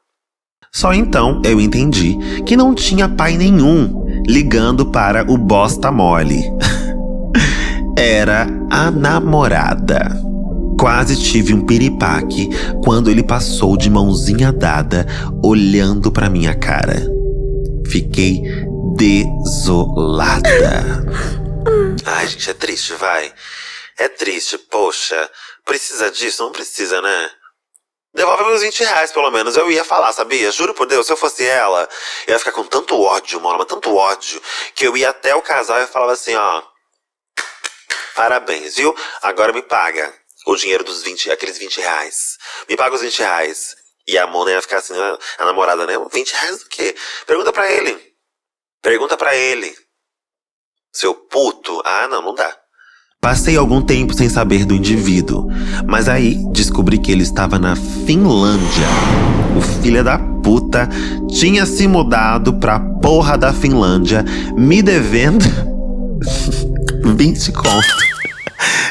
Só 0.75 0.91
então 0.91 1.39
eu 1.45 1.61
entendi 1.61 2.17
que 2.47 2.57
não 2.57 2.73
tinha 2.73 3.07
pai 3.07 3.37
nenhum 3.37 4.23
ligando 4.25 4.87
para 4.87 5.23
o 5.31 5.37
bosta 5.37 5.91
mole. 5.91 6.43
Era 7.95 8.47
a 8.71 8.89
namorada. 8.89 10.19
Quase 10.79 11.15
tive 11.15 11.53
um 11.53 11.63
piripaque 11.63 12.49
quando 12.83 13.11
ele 13.11 13.21
passou 13.21 13.77
de 13.77 13.87
mãozinha 13.87 14.51
dada, 14.51 15.05
olhando 15.45 16.11
para 16.11 16.27
minha 16.27 16.55
cara. 16.55 17.07
Fiquei 17.85 18.41
desolada. 18.97 20.49
Ai, 22.03 22.27
gente, 22.27 22.49
é 22.49 22.53
triste, 22.53 22.93
vai. 22.93 23.31
É 23.99 24.07
triste, 24.09 24.57
poxa. 24.57 25.29
Precisa 25.63 26.09
disso? 26.09 26.41
Não 26.43 26.51
precisa, 26.51 26.99
né? 26.99 27.29
Devolve 28.13 28.43
meus 28.43 28.61
20 28.61 28.83
reais, 28.83 29.11
pelo 29.11 29.31
menos. 29.31 29.57
Eu 29.57 29.71
ia 29.71 29.83
falar, 29.83 30.13
sabia? 30.13 30.51
Juro 30.51 30.73
por 30.73 30.85
Deus, 30.85 31.07
se 31.07 31.11
eu 31.11 31.17
fosse 31.17 31.43
ela, 31.45 31.89
eu 32.27 32.33
ia 32.33 32.39
ficar 32.39 32.51
com 32.51 32.63
tanto 32.63 33.01
ódio, 33.01 33.41
mano, 33.41 33.57
mas 33.57 33.67
tanto 33.67 33.95
ódio, 33.95 34.41
que 34.75 34.85
eu 34.85 34.95
ia 34.95 35.09
até 35.09 35.33
o 35.33 35.41
casal 35.41 35.81
e 35.81 35.87
falava 35.87 36.11
assim, 36.11 36.35
ó. 36.35 36.61
Parabéns, 38.15 38.75
viu? 38.75 38.95
Agora 39.23 39.51
me 39.51 39.63
paga 39.63 40.13
o 40.45 40.55
dinheiro 40.55 40.83
dos 40.83 41.01
20, 41.01 41.31
aqueles 41.31 41.57
20 41.57 41.81
reais. 41.81 42.37
Me 42.69 42.75
paga 42.75 42.95
os 42.95 43.01
20 43.01 43.19
reais. 43.19 43.75
E 44.07 44.17
a 44.17 44.27
Mona 44.27 44.51
ia 44.51 44.61
ficar 44.61 44.77
assim, 44.77 44.93
a 45.39 45.45
namorada, 45.45 45.87
né? 45.87 45.93
20 46.11 46.31
reais 46.33 46.59
do 46.59 46.69
quê? 46.69 46.95
Pergunta 47.25 47.51
pra 47.51 47.71
ele. 47.71 48.13
Pergunta 48.81 49.17
pra 49.17 49.35
ele. 49.35 49.73
Seu 50.91 51.15
puto. 51.15 51.81
Ah, 51.85 52.07
não, 52.07 52.21
não 52.21 52.35
dá. 52.35 52.55
Passei 53.23 53.55
algum 53.55 53.81
tempo 53.81 54.13
sem 54.13 54.27
saber 54.27 54.65
do 54.65 54.73
indivíduo, 54.75 55.47
mas 55.87 56.07
aí 56.09 56.35
descobri 56.51 56.97
que 56.97 57.11
ele 57.11 57.23
estava 57.23 57.59
na 57.59 57.75
Finlândia. 57.75 58.87
O 59.57 59.61
filho 59.81 60.03
da 60.03 60.17
puta 60.17 60.89
tinha 61.29 61.65
se 61.65 61.87
mudado 61.87 62.53
pra 62.53 62.79
porra 62.79 63.37
da 63.37 63.53
Finlândia, 63.53 64.25
me 64.55 64.81
devendo 64.81 65.45
20 67.15 67.51
conto. 67.51 68.03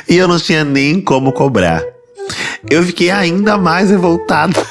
E 0.08 0.16
eu 0.16 0.28
não 0.28 0.38
tinha 0.38 0.64
nem 0.64 1.00
como 1.00 1.32
cobrar. 1.32 1.82
Eu 2.70 2.82
fiquei 2.82 3.10
ainda 3.10 3.56
mais 3.58 3.90
revoltado. 3.90 4.54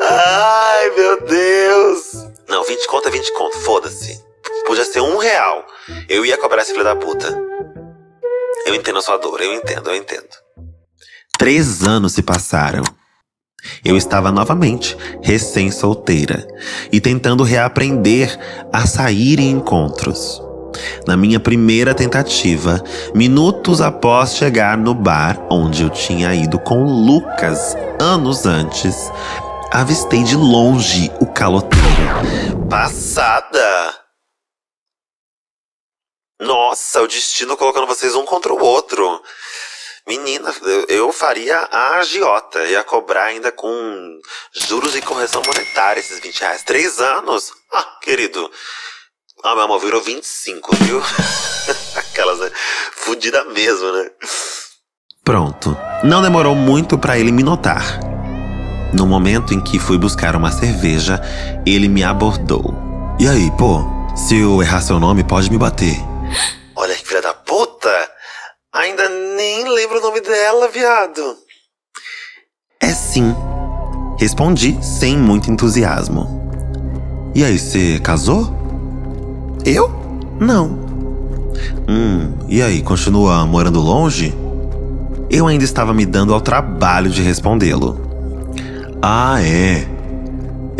Ai, 0.00 0.90
meu 0.96 1.24
Deus. 1.26 2.26
Não, 2.48 2.64
20 2.64 2.86
conto 2.86 3.08
é 3.08 3.10
20 3.10 3.32
conto, 3.34 3.58
foda-se. 3.58 4.20
Podia 4.66 4.84
ser 4.84 5.00
um 5.00 5.16
real. 5.16 5.64
Eu 6.08 6.24
ia 6.24 6.38
cobrar 6.38 6.62
esse 6.62 6.72
filho 6.72 6.84
da 6.84 6.94
puta. 6.94 7.51
Eu 8.66 8.74
entendo 8.74 8.98
a 8.98 9.02
sua 9.02 9.16
dor, 9.16 9.40
eu 9.40 9.54
entendo, 9.54 9.90
eu 9.90 9.96
entendo. 9.96 10.28
Três 11.38 11.82
anos 11.82 12.12
se 12.12 12.22
passaram. 12.22 12.84
Eu 13.84 13.96
estava 13.96 14.32
novamente 14.32 14.96
recém-solteira 15.22 16.46
e 16.90 17.00
tentando 17.00 17.44
reaprender 17.44 18.38
a 18.72 18.86
sair 18.86 19.38
em 19.38 19.50
encontros. 19.50 20.42
Na 21.06 21.16
minha 21.16 21.38
primeira 21.38 21.94
tentativa, 21.94 22.82
minutos 23.14 23.80
após 23.80 24.36
chegar 24.36 24.76
no 24.76 24.94
bar 24.94 25.46
onde 25.50 25.82
eu 25.82 25.90
tinha 25.90 26.34
ido 26.34 26.58
com 26.58 26.84
Lucas 26.84 27.76
anos 28.00 28.46
antes, 28.46 29.10
avistei 29.70 30.22
de 30.22 30.36
longe 30.36 31.10
o 31.20 31.26
caloteiro. 31.26 31.86
Passada! 32.68 34.01
Nossa, 36.42 37.00
o 37.00 37.06
destino 37.06 37.56
colocando 37.56 37.86
vocês 37.86 38.16
um 38.16 38.24
contra 38.24 38.52
o 38.52 38.60
outro. 38.60 39.22
Menina, 40.06 40.52
eu 40.88 41.12
faria 41.12 41.56
a 41.70 41.98
agiota. 41.98 42.64
Ia 42.66 42.82
cobrar 42.82 43.26
ainda 43.26 43.52
com 43.52 43.70
juros 44.52 44.96
e 44.96 45.02
correção 45.02 45.40
monetária 45.46 46.00
esses 46.00 46.18
20 46.18 46.40
reais. 46.40 46.64
Três 46.64 46.98
anos? 46.98 47.52
Ah, 47.72 47.98
querido. 48.02 48.50
Ah, 49.44 49.54
meu 49.54 49.64
amor, 49.64 49.78
virou 49.78 50.02
25, 50.02 50.74
viu? 50.76 51.00
Aquelas, 51.96 52.40
né? 52.40 52.50
Fudida 52.96 53.44
mesmo, 53.44 53.92
né? 53.92 54.10
Pronto. 55.24 55.76
Não 56.02 56.22
demorou 56.22 56.56
muito 56.56 56.98
para 56.98 57.16
ele 57.16 57.30
me 57.30 57.44
notar. 57.44 58.00
No 58.92 59.06
momento 59.06 59.54
em 59.54 59.60
que 59.60 59.78
fui 59.78 59.96
buscar 59.96 60.34
uma 60.34 60.50
cerveja, 60.50 61.20
ele 61.64 61.88
me 61.88 62.02
abordou. 62.02 62.74
E 63.20 63.28
aí, 63.28 63.48
pô? 63.56 63.84
Se 64.16 64.40
eu 64.40 64.60
errar 64.60 64.80
seu 64.80 64.98
nome, 64.98 65.22
pode 65.22 65.48
me 65.48 65.56
bater. 65.56 66.11
Olha 66.76 66.94
que 66.94 67.06
filha 67.06 67.22
da 67.22 67.34
puta! 67.34 67.90
Ainda 68.72 69.08
nem 69.08 69.68
lembro 69.68 69.98
o 69.98 70.02
nome 70.02 70.20
dela, 70.20 70.68
viado. 70.68 71.36
É 72.80 72.88
sim. 72.88 73.34
Respondi 74.18 74.78
sem 74.82 75.16
muito 75.16 75.50
entusiasmo. 75.50 76.40
E 77.34 77.44
aí, 77.44 77.58
você 77.58 78.00
casou? 78.00 78.50
Eu? 79.64 79.90
Não. 80.40 80.66
Hum, 81.88 82.34
e 82.48 82.62
aí, 82.62 82.82
continua 82.82 83.44
morando 83.46 83.80
longe? 83.80 84.34
Eu 85.30 85.46
ainda 85.46 85.64
estava 85.64 85.92
me 85.92 86.06
dando 86.06 86.32
ao 86.32 86.40
trabalho 86.40 87.10
de 87.10 87.22
respondê-lo. 87.22 88.00
Ah, 89.02 89.42
é. 89.42 89.91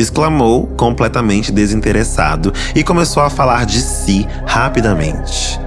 Exclamou, 0.02 0.66
completamente 0.76 1.52
desinteressado, 1.52 2.52
e 2.74 2.82
começou 2.82 3.22
a 3.22 3.30
falar 3.30 3.64
de 3.64 3.80
si 3.80 4.26
rapidamente. 4.44 5.60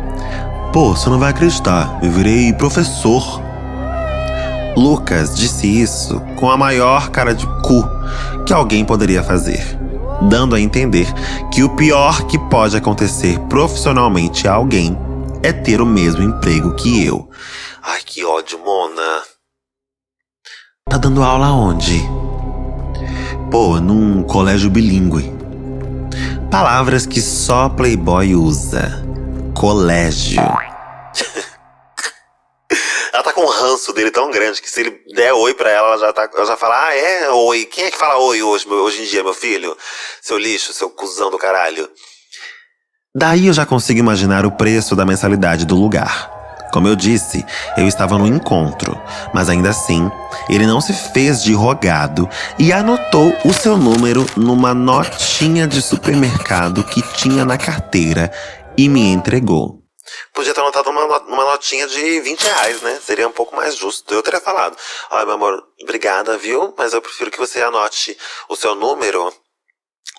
Pô, 0.74 0.95
você 0.95 1.10
não 1.10 1.17
vai 1.17 1.30
acreditar, 1.30 2.00
eu 2.04 2.12
virei 2.12 2.52
professor. 2.52 3.41
Lucas 4.76 5.36
disse 5.36 5.67
isso 5.67 6.19
com 6.38 6.52
a 6.52 6.58
maior 6.58 7.10
cara 7.10 7.34
de 7.34 7.48
cu 7.62 7.88
que 8.45 8.54
alguém 8.54 8.84
poderia 8.84 9.24
fazer, 9.24 9.63
dando 10.24 10.54
a 10.54 10.60
entender 10.60 11.08
que 11.50 11.63
o 11.63 11.76
pior 11.76 12.24
que 12.28 12.38
pode 12.38 12.76
acontecer 12.76 13.39
profissionalmente 13.48 14.50
a 14.50 14.54
alguém 14.54 14.98
é 15.41 15.54
ter 15.54 15.80
o 15.80 15.86
mesmo 15.86 16.21
emprego 16.21 16.76
que 16.76 17.06
eu. 17.06 17.30
Ai, 17.82 18.02
que 18.06 18.26
ódio, 18.26 18.60
Mona. 18.60 19.21
Tá 20.89 20.98
dando 20.98 21.24
aula 21.24 21.52
onde? 21.52 22.25
Pô, 23.51 23.79
num 23.79 24.23
colégio 24.23 24.69
bilíngue. 24.69 25.31
Palavras 26.49 27.05
que 27.05 27.21
só 27.21 27.69
Playboy 27.69 28.36
usa. 28.36 29.05
Colégio. 29.53 30.41
ela 33.13 33.23
tá 33.23 33.31
com 33.31 33.41
um 33.41 33.47
ranço 33.47 33.93
dele 33.93 34.12
tão 34.12 34.31
grande 34.31 34.62
que 34.62 34.69
se 34.69 34.81
ele 34.81 35.01
der 35.15 35.34
oi 35.34 35.53
pra 35.53 35.69
ela, 35.69 35.89
ela 35.89 35.97
já, 35.97 36.12
tá, 36.12 36.29
ela 36.34 36.45
já 36.45 36.58
fala: 36.58 36.88
Ah, 36.88 36.95
é? 36.95 37.29
Oi. 37.29 37.65
Quem 37.65 37.86
é 37.86 37.91
que 37.91 37.97
fala 37.97 38.17
oi 38.17 38.41
hoje, 38.41 38.67
hoje 38.67 39.03
em 39.03 39.05
dia, 39.05 39.23
meu 39.23 39.34
filho? 39.34 39.77
Seu 40.21 40.38
lixo, 40.38 40.73
seu 40.73 40.89
cuzão 40.89 41.29
do 41.29 41.38
caralho. 41.38 41.89
Daí 43.15 43.47
eu 43.47 43.53
já 43.53 43.65
consigo 43.65 43.99
imaginar 43.99 44.45
o 44.45 44.51
preço 44.51 44.95
da 44.95 45.05
mensalidade 45.05 45.65
do 45.65 45.75
lugar. 45.75 46.35
Como 46.71 46.88
eu 46.88 46.95
disse, 46.95 47.45
eu 47.78 47.88
estava 47.88 48.17
no 48.17 48.28
encontro, 48.28 48.99
mas 49.34 49.49
ainda 49.49 49.69
assim, 49.69 50.12
ele 50.49 50.65
não 50.65 50.82
se 50.82 50.93
fez 50.93 51.41
de 51.41 51.54
rogado 51.54 52.30
e 52.60 52.73
anotou 52.73 53.36
o 53.45 53.54
seu 53.54 53.78
número 53.78 54.25
numa 54.36 54.73
notinha 54.73 55.67
de 55.67 55.82
supermercado 55.82 56.84
que 56.84 57.01
tinha 57.13 57.45
na 57.45 57.58
carteira 57.58 58.32
e 58.78 58.89
me 58.89 59.08
entregou. 59.08 59.86
Podia 60.34 60.54
ter 60.54 60.62
anotado 60.62 60.89
uma, 60.89 61.04
uma 61.19 61.45
notinha 61.45 61.88
de 61.88 62.19
20 62.21 62.41
reais, 62.43 62.82
né? 62.82 62.99
Seria 63.04 63.28
um 63.28 63.32
pouco 63.32 63.56
mais 63.56 63.75
justo. 63.75 64.13
Eu 64.13 64.21
teria 64.21 64.39
falado: 64.39 64.78
Olha, 65.10 65.25
meu 65.25 65.36
amor, 65.36 65.63
obrigada, 65.82 66.38
viu? 66.38 66.73
Mas 66.78 66.93
eu 66.93 67.01
prefiro 67.01 67.32
que 67.32 67.39
você 67.39 67.62
anote 67.62 68.15
o 68.47 68.56
seu 68.56 68.75
número 68.75 69.34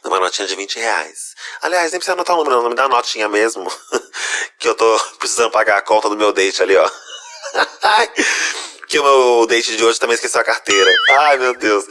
numa 0.06 0.20
notinha 0.20 0.46
de 0.46 0.54
20 0.54 0.78
reais. 0.78 1.34
Aliás, 1.60 1.90
nem 1.90 1.98
precisa 1.98 2.14
anotar 2.14 2.36
o 2.36 2.38
número, 2.38 2.62
não. 2.62 2.70
Me 2.70 2.74
dá 2.74 2.84
a 2.84 2.88
notinha 2.88 3.28
mesmo. 3.28 3.70
que 4.58 4.68
eu 4.68 4.74
tô 4.74 4.98
precisando 5.18 5.50
pagar 5.50 5.78
a 5.78 5.82
conta 5.82 6.08
do 6.08 6.16
meu 6.16 6.32
date 6.32 6.62
ali, 6.62 6.76
ó. 6.76 6.88
que 8.88 8.98
o 8.98 9.02
meu 9.02 9.46
date 9.46 9.76
de 9.76 9.84
hoje 9.84 9.98
também 9.98 10.14
esqueceu 10.14 10.40
a 10.40 10.44
carteira. 10.44 10.90
Ai, 11.10 11.38
meu 11.38 11.56
Deus. 11.56 11.84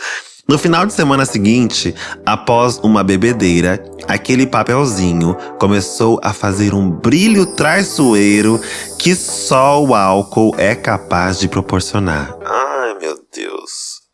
No 0.47 0.60
final 0.60 0.86
de 0.86 0.93
semana 0.93 1.25
seguinte, 1.25 1.95
após 2.23 2.78
uma 2.78 3.04
bebedeira, 3.04 3.84
aquele 4.08 4.45
papelzinho 4.45 5.36
começou 5.60 6.19
a 6.23 6.34
fazer 6.34 6.73
um 6.73 6.89
brilho 6.89 7.56
traiçoeiro 7.56 8.62
que 8.99 9.15
só 9.15 9.84
o 9.84 9.95
álcool 9.95 10.54
é 10.58 10.75
capaz 10.75 11.39
de 11.39 11.47
proporcionar. 11.47 12.36
Ai, 12.45 12.93
meu 12.99 13.19
Deus. 13.34 14.06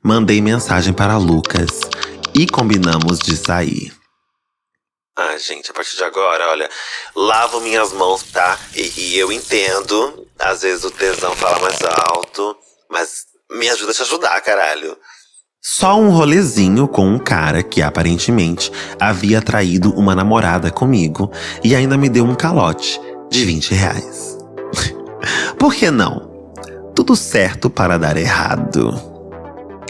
Mandei 0.00 0.40
mensagem 0.40 0.92
para 0.92 1.16
Lucas 1.16 1.80
e 2.34 2.46
combinamos 2.46 3.18
de 3.18 3.36
sair. 3.36 3.92
Ah, 5.16 5.38
gente, 5.38 5.70
a 5.70 5.74
partir 5.74 5.96
de 5.96 6.02
agora, 6.02 6.50
olha, 6.50 6.68
lavo 7.14 7.60
minhas 7.60 7.92
mãos, 7.92 8.24
tá? 8.24 8.58
E, 8.74 8.92
e 8.96 9.18
eu 9.18 9.30
entendo, 9.30 10.26
às 10.38 10.62
vezes 10.62 10.84
o 10.84 10.90
tesão 10.90 11.34
fala 11.36 11.60
mais 11.60 11.80
alto, 11.82 12.56
mas 12.90 13.24
me 13.52 13.68
ajuda 13.68 13.92
a 13.92 13.94
te 13.94 14.02
ajudar, 14.02 14.40
caralho. 14.40 14.96
Só 15.62 15.96
um 15.96 16.10
rolezinho 16.10 16.88
com 16.88 17.06
um 17.06 17.18
cara 17.18 17.62
que 17.62 17.80
aparentemente 17.80 18.72
havia 19.00 19.40
traído 19.40 19.94
uma 19.94 20.14
namorada 20.14 20.70
comigo 20.70 21.30
e 21.62 21.76
ainda 21.76 21.96
me 21.96 22.08
deu 22.08 22.24
um 22.24 22.34
calote 22.34 23.00
de 23.30 23.44
20 23.44 23.72
reais. 23.72 24.36
Por 25.56 25.72
que 25.72 25.90
não? 25.90 26.52
Tudo 26.94 27.14
certo 27.14 27.70
para 27.70 27.96
dar 27.98 28.16
errado. 28.16 29.13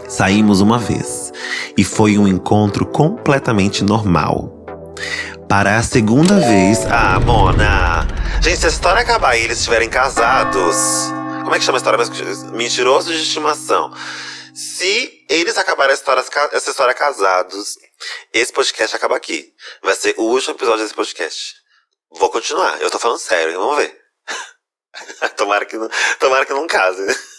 Saímos 0.08 0.60
uma 0.60 0.78
vez 0.78 1.32
e 1.76 1.84
foi 1.84 2.18
um 2.18 2.28
encontro 2.28 2.86
completamente 2.86 3.82
normal. 3.82 4.52
Para 5.48 5.78
a 5.78 5.82
segunda 5.82 6.38
vez. 6.40 6.84
Ah, 6.90 7.18
Mona! 7.20 8.06
Gente, 8.40 8.58
se 8.58 8.66
a 8.66 8.68
história 8.68 9.02
acabar 9.02 9.36
e 9.36 9.42
eles 9.42 9.58
estiverem 9.58 9.88
casados. 9.88 10.76
Como 11.42 11.54
é 11.54 11.58
que 11.58 11.64
chama 11.64 11.78
a 11.78 11.80
história? 11.80 11.98
Mentiroso 12.52 13.12
de 13.12 13.22
estimação. 13.22 13.92
Se 14.54 15.24
eles 15.28 15.58
acabarem 15.58 15.92
essa 15.92 16.02
história, 16.02 16.50
essa 16.52 16.70
história 16.70 16.94
casados, 16.94 17.76
esse 18.32 18.52
podcast 18.52 18.94
acaba 18.94 19.16
aqui. 19.16 19.52
Vai 19.82 19.94
ser 19.94 20.14
o 20.16 20.22
último 20.24 20.54
episódio 20.54 20.82
desse 20.82 20.94
podcast. 20.94 21.54
Vou 22.10 22.30
continuar. 22.30 22.80
Eu 22.80 22.90
tô 22.90 22.98
falando 22.98 23.18
sério, 23.18 23.58
vamos 23.58 23.76
ver. 23.78 23.98
tomara, 25.36 25.64
que 25.66 25.76
não, 25.76 25.88
tomara 26.20 26.46
que 26.46 26.52
não 26.52 26.66
case. 26.66 27.33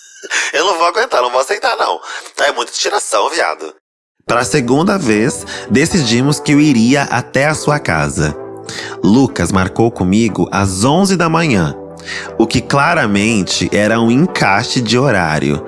Eu 0.54 0.66
não 0.66 0.78
vou 0.78 0.88
aguentar, 0.88 1.22
não 1.22 1.32
vou 1.32 1.42
aceitar, 1.42 1.76
não. 1.78 2.00
É 2.38 2.52
muita 2.52 2.72
tiração, 2.72 3.30
viado. 3.30 3.74
Para 4.26 4.40
a 4.40 4.46
segunda 4.46 4.98
vez, 4.98 5.46
decidimos 5.70 6.40
que 6.40 6.52
eu 6.52 6.60
iria 6.60 7.04
até 7.04 7.46
a 7.46 7.54
sua 7.54 7.78
casa. 7.80 8.36
Lucas 9.04 9.52
marcou 9.52 9.92
comigo 9.92 10.50
às 10.52 10.84
11 10.84 11.16
da 11.16 11.30
manhã, 11.30 11.76
o 12.38 12.48
que 12.48 12.60
claramente 12.60 13.70
era 13.72 14.00
um 14.00 14.10
encaixe 14.10 14.82
de 14.82 14.98
horário. 14.98 15.64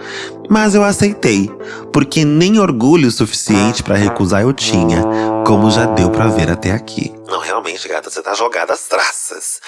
Mas 0.49 0.73
eu 0.73 0.83
aceitei, 0.83 1.51
porque 1.91 2.23
nem 2.23 2.59
orgulho 2.59 3.11
suficiente 3.11 3.83
para 3.83 3.95
recusar 3.95 4.41
eu 4.41 4.53
tinha, 4.53 5.03
como 5.45 5.69
já 5.69 5.85
deu 5.85 6.09
para 6.09 6.27
ver 6.27 6.49
até 6.49 6.71
aqui. 6.71 7.13
Não, 7.27 7.39
realmente, 7.39 7.87
gata, 7.87 8.09
você 8.09 8.21
tá 8.21 8.33
jogada 8.33 8.73
às 8.73 8.87
traças. 8.87 9.59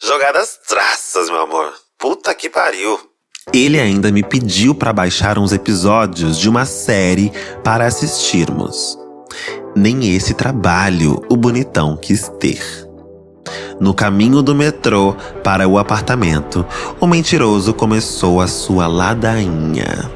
Jogada 0.00 0.38
às 0.38 0.56
traças, 0.66 1.28
meu 1.28 1.40
amor. 1.40 1.74
Puta 1.98 2.32
que 2.34 2.48
pariu. 2.48 2.98
Ele 3.50 3.80
ainda 3.80 4.12
me 4.12 4.22
pediu 4.22 4.74
para 4.74 4.92
baixar 4.92 5.38
uns 5.38 5.52
episódios 5.52 6.38
de 6.38 6.48
uma 6.48 6.64
série 6.64 7.32
para 7.64 7.86
assistirmos. 7.86 8.96
Nem 9.74 10.14
esse 10.14 10.32
trabalho 10.34 11.20
o 11.28 11.36
bonitão 11.36 11.96
quis 11.96 12.28
ter. 12.38 12.62
No 13.80 13.92
caminho 13.92 14.42
do 14.42 14.54
metrô 14.54 15.16
para 15.42 15.66
o 15.66 15.76
apartamento, 15.76 16.64
o 17.00 17.06
mentiroso 17.06 17.74
começou 17.74 18.40
a 18.40 18.46
sua 18.46 18.86
ladainha. 18.86 20.10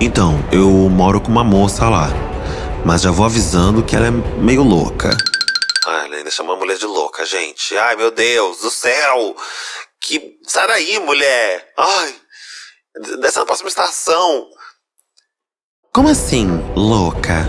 Então, 0.00 0.42
eu 0.50 0.70
moro 0.88 1.20
com 1.20 1.30
uma 1.30 1.44
moça 1.44 1.88
lá, 1.88 2.08
mas 2.84 3.02
já 3.02 3.10
vou 3.10 3.26
avisando 3.26 3.82
que 3.82 3.94
ela 3.94 4.06
é 4.06 4.10
meio 4.10 4.62
louca. 4.62 5.14
Ai, 5.86 6.06
ele 6.06 6.16
ainda 6.16 6.30
chamou 6.30 6.54
a 6.54 6.58
mulher 6.58 6.78
de 6.78 6.86
louca, 6.86 7.26
gente. 7.26 7.76
Ai, 7.76 7.96
meu 7.96 8.10
Deus 8.10 8.60
do 8.60 8.70
céu! 8.70 9.36
Que. 10.08 10.38
Sai 10.42 10.66
daí, 10.66 10.98
mulher! 11.00 11.70
Ai! 11.76 12.14
Desce 13.20 13.38
na 13.38 13.44
próxima 13.44 13.68
estação! 13.68 14.48
Como 15.92 16.08
assim, 16.08 16.46
louca? 16.74 17.46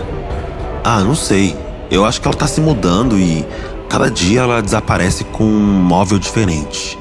Ah, 0.84 1.00
não 1.00 1.14
sei. 1.14 1.56
Eu 1.90 2.04
acho 2.04 2.20
que 2.20 2.28
ela 2.28 2.36
tá 2.36 2.46
se 2.46 2.60
mudando 2.60 3.18
e 3.18 3.46
cada 3.88 4.10
dia 4.10 4.42
ela 4.42 4.60
desaparece 4.60 5.24
com 5.24 5.42
um 5.42 5.48
móvel 5.48 6.18
diferente. 6.18 6.98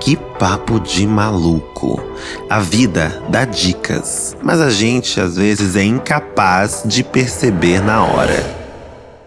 Que 0.00 0.16
papo 0.16 0.80
de 0.80 1.06
maluco. 1.06 2.02
A 2.48 2.58
vida 2.58 3.22
dá 3.28 3.44
dicas, 3.44 4.34
mas 4.42 4.62
a 4.62 4.70
gente 4.70 5.20
às 5.20 5.36
vezes 5.36 5.76
é 5.76 5.82
incapaz 5.82 6.84
de 6.86 7.04
perceber 7.04 7.82
na 7.82 8.02
hora. 8.02 8.42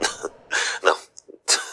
Não. 0.81 0.97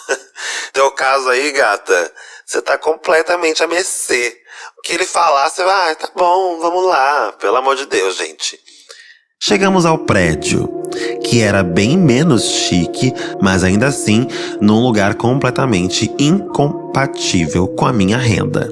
Teu 0.75 0.90
caso 0.90 1.31
aí, 1.31 1.51
gata, 1.53 2.12
você 2.53 2.61
tá 2.61 2.77
completamente 2.77 3.62
a 3.62 3.67
mercê. 3.67 4.37
O 4.79 4.83
que 4.83 4.93
ele 4.93 5.07
falar, 5.07 5.49
você 5.49 5.65
vai, 5.65 5.93
ah, 5.93 5.95
tá 5.95 6.11
bom, 6.15 6.59
vamos 6.61 6.85
lá. 6.87 7.33
Pelo 7.41 7.57
amor 7.57 7.77
de 7.77 7.87
Deus, 7.87 8.19
gente. 8.19 8.61
Chegamos 9.41 9.87
ao 9.87 9.97
prédio, 9.97 10.69
que 11.25 11.41
era 11.41 11.62
bem 11.62 11.97
menos 11.97 12.45
chique, 12.45 13.12
mas 13.41 13.65
ainda 13.65 13.87
assim 13.87 14.29
num 14.61 14.83
lugar 14.83 15.15
completamente 15.15 16.15
incompatível 16.19 17.67
com 17.69 17.87
a 17.87 17.93
minha 17.93 18.19
renda. 18.19 18.71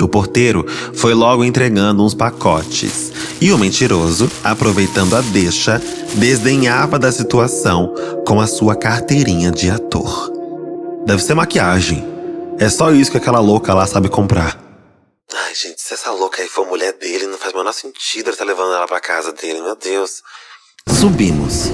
O 0.00 0.08
porteiro 0.08 0.64
foi 0.94 1.12
logo 1.12 1.44
entregando 1.44 2.02
uns 2.02 2.14
pacotes. 2.14 3.12
E 3.42 3.52
o 3.52 3.58
mentiroso, 3.58 4.30
aproveitando 4.42 5.14
a 5.14 5.20
deixa, 5.20 5.80
desdenhava 6.14 6.98
da 6.98 7.12
situação 7.12 7.94
com 8.26 8.40
a 8.40 8.46
sua 8.46 8.74
carteirinha 8.74 9.50
de 9.50 9.70
ator. 9.70 10.32
Deve 11.04 11.22
ser 11.22 11.34
maquiagem. 11.34 12.09
É 12.60 12.68
só 12.68 12.92
isso 12.92 13.10
que 13.10 13.16
aquela 13.16 13.40
louca 13.40 13.74
lá 13.74 13.86
sabe 13.86 14.08
comprar. 14.08 14.56
Ai, 15.32 15.54
gente, 15.54 15.82
se 15.82 15.94
essa 15.94 16.12
louca 16.12 16.42
aí 16.42 16.48
for 16.48 16.66
mulher 16.66 16.92
dele, 16.92 17.26
não 17.26 17.38
faz 17.38 17.52
o 17.52 17.56
menor 17.56 17.72
sentido 17.72 18.26
ele 18.26 18.34
estar 18.34 18.44
tá 18.44 18.50
levando 18.50 18.74
ela 18.74 18.86
pra 18.86 19.00
casa 19.00 19.32
dele, 19.32 19.60
meu 19.60 19.74
Deus. 19.74 20.22
Subimos. 20.88 21.70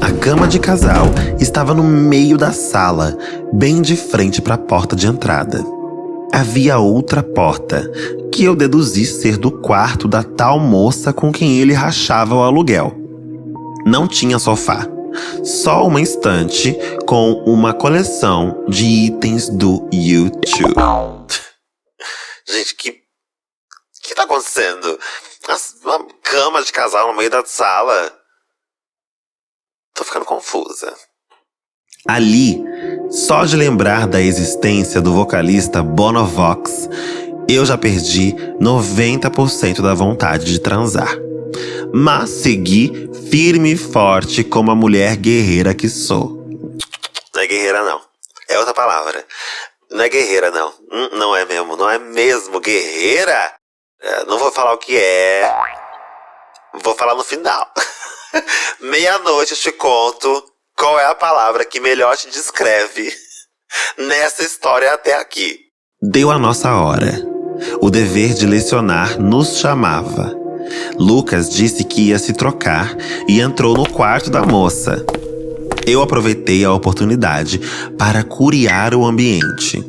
A 0.00 0.12
cama 0.22 0.46
de 0.46 0.60
casal 0.60 1.06
estava 1.40 1.74
no 1.74 1.82
meio 1.82 2.36
da 2.36 2.52
sala, 2.52 3.16
bem 3.52 3.82
de 3.82 3.96
frente 3.96 4.40
para 4.40 4.54
a 4.54 4.58
porta 4.58 4.94
de 4.94 5.08
entrada 5.08 5.64
havia 6.32 6.78
outra 6.78 7.22
porta, 7.22 7.90
que 8.32 8.44
eu 8.44 8.54
deduzi 8.54 9.04
ser 9.06 9.36
do 9.36 9.50
quarto 9.50 10.06
da 10.06 10.22
tal 10.22 10.58
moça 10.58 11.12
com 11.12 11.32
quem 11.32 11.58
ele 11.58 11.72
rachava 11.72 12.34
o 12.34 12.42
aluguel. 12.42 12.94
Não 13.86 14.06
tinha 14.06 14.38
sofá, 14.38 14.86
só 15.44 15.86
uma 15.86 16.00
estante 16.00 16.76
com 17.06 17.32
uma 17.44 17.72
coleção 17.74 18.64
de 18.68 18.84
itens 18.84 19.48
do 19.48 19.88
YouTube. 19.92 20.74
Gente, 22.48 22.74
que. 22.74 23.02
Que 24.02 24.14
tá 24.14 24.22
acontecendo? 24.22 24.98
Uma 25.84 26.06
cama 26.22 26.62
de 26.62 26.72
casal 26.72 27.08
no 27.08 27.16
meio 27.16 27.30
da 27.30 27.44
sala. 27.44 28.12
Tô 29.94 30.04
ficando 30.04 30.24
confusa. 30.24 30.94
Ali, 32.06 32.62
só 33.10 33.44
de 33.44 33.56
lembrar 33.56 34.06
da 34.06 34.20
existência 34.20 35.00
do 35.00 35.12
vocalista 35.12 35.82
Bonovox, 35.82 36.88
eu 37.48 37.66
já 37.66 37.76
perdi 37.76 38.34
90% 38.60 39.82
da 39.82 39.94
vontade 39.94 40.44
de 40.44 40.60
transar. 40.60 41.14
Mas 41.92 42.30
segui 42.30 43.10
firme 43.30 43.72
e 43.72 43.76
forte 43.76 44.44
como 44.44 44.70
a 44.70 44.74
mulher 44.74 45.16
guerreira 45.16 45.74
que 45.74 45.88
sou. 45.88 46.46
Não 47.34 47.42
é 47.42 47.46
guerreira, 47.46 47.82
não. 47.82 48.00
É 48.48 48.58
outra 48.58 48.74
palavra. 48.74 49.24
Não 49.90 50.04
é 50.04 50.08
guerreira, 50.08 50.50
não. 50.50 50.72
Hum, 50.90 51.08
não 51.12 51.36
é 51.36 51.44
mesmo. 51.44 51.76
Não 51.76 51.88
é 51.88 51.98
mesmo 51.98 52.60
guerreira? 52.60 53.54
É, 54.00 54.24
não 54.24 54.38
vou 54.38 54.50
falar 54.52 54.74
o 54.74 54.78
que 54.78 54.96
é. 54.96 55.50
Vou 56.82 56.94
falar 56.94 57.14
no 57.14 57.24
final. 57.24 57.70
Meia-noite 58.80 59.52
eu 59.52 59.58
te 59.58 59.72
conto 59.72 60.44
qual 60.76 60.98
é 60.98 61.06
a 61.06 61.14
palavra 61.14 61.64
que 61.64 61.80
melhor 61.80 62.16
te 62.16 62.28
descreve 62.28 63.12
nessa 63.98 64.44
história 64.44 64.92
até 64.92 65.14
aqui? 65.14 65.58
Deu 66.00 66.30
a 66.30 66.38
nossa 66.38 66.72
hora. 66.74 67.20
O 67.80 67.90
dever 67.90 68.34
de 68.34 68.46
lecionar 68.46 69.20
nos 69.20 69.58
chamava. 69.58 70.47
Lucas 70.98 71.50
disse 71.50 71.84
que 71.84 72.08
ia 72.08 72.18
se 72.18 72.32
trocar 72.32 72.96
e 73.28 73.40
entrou 73.40 73.76
no 73.76 73.88
quarto 73.88 74.30
da 74.30 74.44
moça. 74.44 75.04
Eu 75.86 76.02
aproveitei 76.02 76.64
a 76.64 76.72
oportunidade 76.72 77.60
para 77.96 78.22
curiar 78.22 78.94
o 78.94 79.06
ambiente. 79.06 79.82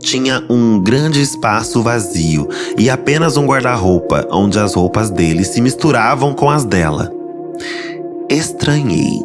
Tinha 0.00 0.44
um 0.50 0.80
grande 0.80 1.22
espaço 1.22 1.82
vazio 1.82 2.48
e 2.76 2.90
apenas 2.90 3.36
um 3.36 3.46
guarda-roupa 3.46 4.26
onde 4.30 4.58
as 4.58 4.74
roupas 4.74 5.10
dele 5.10 5.44
se 5.44 5.60
misturavam 5.60 6.34
com 6.34 6.50
as 6.50 6.64
dela. 6.64 7.10
Estranhei. 8.28 9.20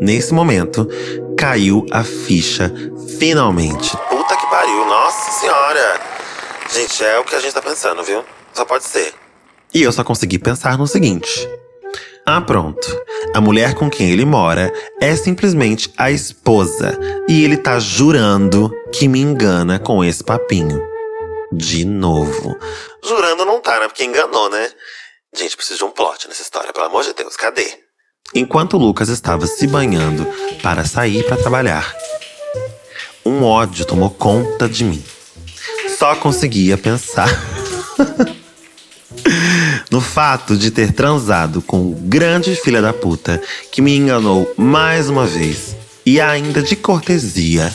Nesse 0.00 0.34
momento, 0.34 0.88
caiu 1.36 1.86
a 1.90 2.04
ficha 2.04 2.72
finalmente. 3.18 3.96
Puta 4.08 4.36
que 4.36 4.46
pariu, 4.46 4.84
nossa 4.86 5.40
senhora! 5.40 6.00
Gente, 6.72 7.02
é 7.02 7.18
o 7.18 7.24
que 7.24 7.34
a 7.34 7.40
gente 7.40 7.54
tá 7.54 7.62
pensando, 7.62 8.02
viu? 8.02 8.22
Só 8.52 8.64
pode 8.64 8.84
ser. 8.84 9.14
E 9.72 9.82
eu 9.82 9.92
só 9.92 10.02
consegui 10.02 10.38
pensar 10.38 10.78
no 10.78 10.86
seguinte. 10.86 11.48
Ah, 12.24 12.40
pronto. 12.40 12.86
A 13.34 13.40
mulher 13.40 13.74
com 13.74 13.88
quem 13.88 14.10
ele 14.10 14.24
mora 14.24 14.72
é 15.00 15.16
simplesmente 15.16 15.92
a 15.96 16.10
esposa. 16.10 16.98
E 17.28 17.44
ele 17.44 17.56
tá 17.56 17.78
jurando 17.78 18.70
que 18.92 19.08
me 19.08 19.20
engana 19.20 19.78
com 19.78 20.04
esse 20.04 20.22
papinho. 20.22 20.82
De 21.52 21.84
novo. 21.84 22.58
Jurando 23.02 23.44
não 23.44 23.60
tá, 23.60 23.80
né? 23.80 23.88
Porque 23.88 24.04
enganou, 24.04 24.50
né? 24.50 24.70
Gente, 25.34 25.56
preciso 25.56 25.78
de 25.78 25.84
um 25.84 25.90
plot 25.90 26.28
nessa 26.28 26.42
história, 26.42 26.72
pelo 26.72 26.86
amor 26.86 27.04
de 27.04 27.12
Deus, 27.12 27.36
cadê? 27.36 27.66
Enquanto 28.34 28.76
Lucas 28.76 29.08
estava 29.08 29.46
se 29.46 29.66
banhando 29.66 30.26
para 30.62 30.84
sair 30.84 31.24
para 31.24 31.36
trabalhar, 31.36 31.94
um 33.24 33.42
ódio 33.44 33.86
tomou 33.86 34.10
conta 34.10 34.68
de 34.68 34.84
mim. 34.84 35.02
Só 35.98 36.14
conseguia 36.16 36.76
pensar 36.76 37.28
no 39.90 40.00
fato 40.00 40.56
de 40.56 40.70
ter 40.70 40.92
transado 40.92 41.62
com 41.62 41.90
o 41.90 41.94
grande 41.94 42.54
filha 42.54 42.82
da 42.82 42.92
puta 42.92 43.40
que 43.72 43.80
me 43.80 43.96
enganou 43.96 44.52
mais 44.56 45.08
uma 45.08 45.26
vez 45.26 45.76
e 46.04 46.20
ainda 46.20 46.62
de 46.62 46.76
cortesia 46.76 47.72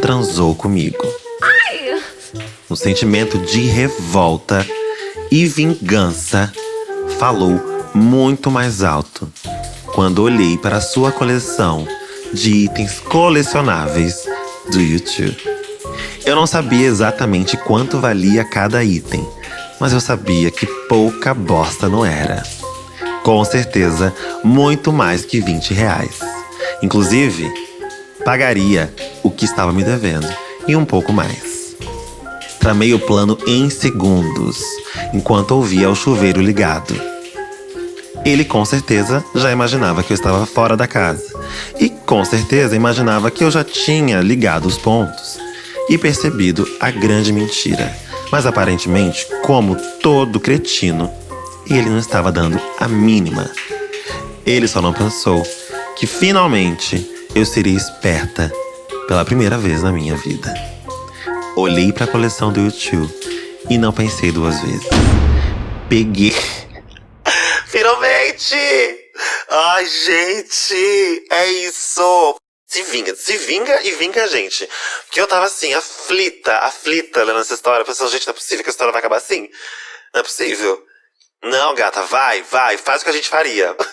transou 0.00 0.54
comigo. 0.54 1.06
Um 2.70 2.76
sentimento 2.76 3.38
de 3.38 3.60
revolta 3.60 4.66
e 5.30 5.46
vingança 5.46 6.52
falou 7.18 7.60
muito 7.94 8.50
mais 8.50 8.82
alto 8.82 9.30
quando 9.94 10.22
olhei 10.22 10.56
para 10.56 10.80
sua 10.80 11.12
coleção 11.12 11.86
de 12.32 12.50
itens 12.64 12.98
colecionáveis 12.98 14.26
do 14.70 14.80
YouTube. 14.80 15.36
Eu 16.24 16.34
não 16.34 16.46
sabia 16.46 16.86
exatamente 16.86 17.56
quanto 17.56 18.00
valia 18.00 18.44
cada 18.44 18.82
item, 18.82 19.26
mas 19.82 19.92
eu 19.92 19.98
sabia 19.98 20.48
que 20.48 20.64
pouca 20.88 21.34
bosta 21.34 21.88
não 21.88 22.06
era. 22.06 22.40
Com 23.24 23.44
certeza, 23.44 24.14
muito 24.44 24.92
mais 24.92 25.24
que 25.24 25.40
20 25.40 25.74
reais. 25.74 26.20
Inclusive, 26.80 27.52
pagaria 28.24 28.94
o 29.24 29.30
que 29.30 29.44
estava 29.44 29.72
me 29.72 29.82
devendo 29.82 30.32
e 30.68 30.76
um 30.76 30.84
pouco 30.84 31.12
mais. 31.12 31.74
Tramei 32.60 32.94
o 32.94 33.00
plano 33.00 33.36
em 33.44 33.68
segundos, 33.70 34.62
enquanto 35.12 35.50
ouvia 35.50 35.90
o 35.90 35.96
chuveiro 35.96 36.40
ligado. 36.40 36.94
Ele 38.24 38.44
com 38.44 38.64
certeza 38.64 39.24
já 39.34 39.50
imaginava 39.50 40.04
que 40.04 40.12
eu 40.12 40.14
estava 40.14 40.46
fora 40.46 40.76
da 40.76 40.86
casa. 40.86 41.24
E 41.80 41.90
com 41.90 42.24
certeza 42.24 42.76
imaginava 42.76 43.32
que 43.32 43.42
eu 43.42 43.50
já 43.50 43.64
tinha 43.64 44.20
ligado 44.20 44.66
os 44.66 44.78
pontos 44.78 45.40
e 45.88 45.98
percebido 45.98 46.68
a 46.78 46.88
grande 46.88 47.32
mentira. 47.32 48.11
Mas 48.32 48.46
aparentemente, 48.46 49.26
como 49.44 49.76
todo 50.00 50.40
cretino, 50.40 51.12
ele 51.68 51.90
não 51.90 51.98
estava 51.98 52.32
dando 52.32 52.58
a 52.80 52.88
mínima. 52.88 53.50
Ele 54.46 54.66
só 54.66 54.80
não 54.80 54.94
pensou 54.94 55.42
que 55.96 56.06
finalmente 56.06 57.06
eu 57.34 57.44
seria 57.44 57.76
esperta 57.76 58.50
pela 59.06 59.24
primeira 59.24 59.58
vez 59.58 59.82
na 59.82 59.92
minha 59.92 60.16
vida. 60.16 60.52
Olhei 61.54 61.92
para 61.92 62.06
a 62.06 62.08
coleção 62.08 62.50
do 62.50 62.60
YouTube 62.60 63.12
e 63.68 63.76
não 63.76 63.92
pensei 63.92 64.32
duas 64.32 64.58
vezes. 64.60 64.88
Peguei 65.90 66.34
Finalmente! 67.66 68.56
Ai, 69.50 69.86
gente, 69.86 71.26
é 71.30 71.46
isso! 71.66 72.41
Se 72.72 72.82
vinga, 72.84 73.14
se 73.14 73.36
vinga 73.36 73.82
e 73.82 73.90
vinga 73.96 74.24
a 74.24 74.26
gente. 74.26 74.66
Porque 75.04 75.20
eu 75.20 75.26
tava 75.26 75.44
assim, 75.44 75.74
aflita, 75.74 76.56
aflita 76.56 77.22
lendo 77.22 77.40
essa 77.40 77.52
história. 77.52 77.84
Pensando, 77.84 78.10
gente, 78.10 78.26
não 78.26 78.32
é 78.32 78.34
possível 78.34 78.64
que 78.64 78.70
a 78.70 78.72
história 78.72 78.90
vai 78.90 78.98
acabar 78.98 79.18
assim. 79.18 79.50
Não 80.14 80.20
é 80.20 80.22
possível. 80.22 80.82
Não, 81.42 81.74
gata, 81.74 82.00
vai, 82.04 82.40
vai, 82.44 82.78
faz 82.78 83.02
o 83.02 83.04
que 83.04 83.10
a 83.10 83.12
gente 83.12 83.28
faria. 83.28 83.76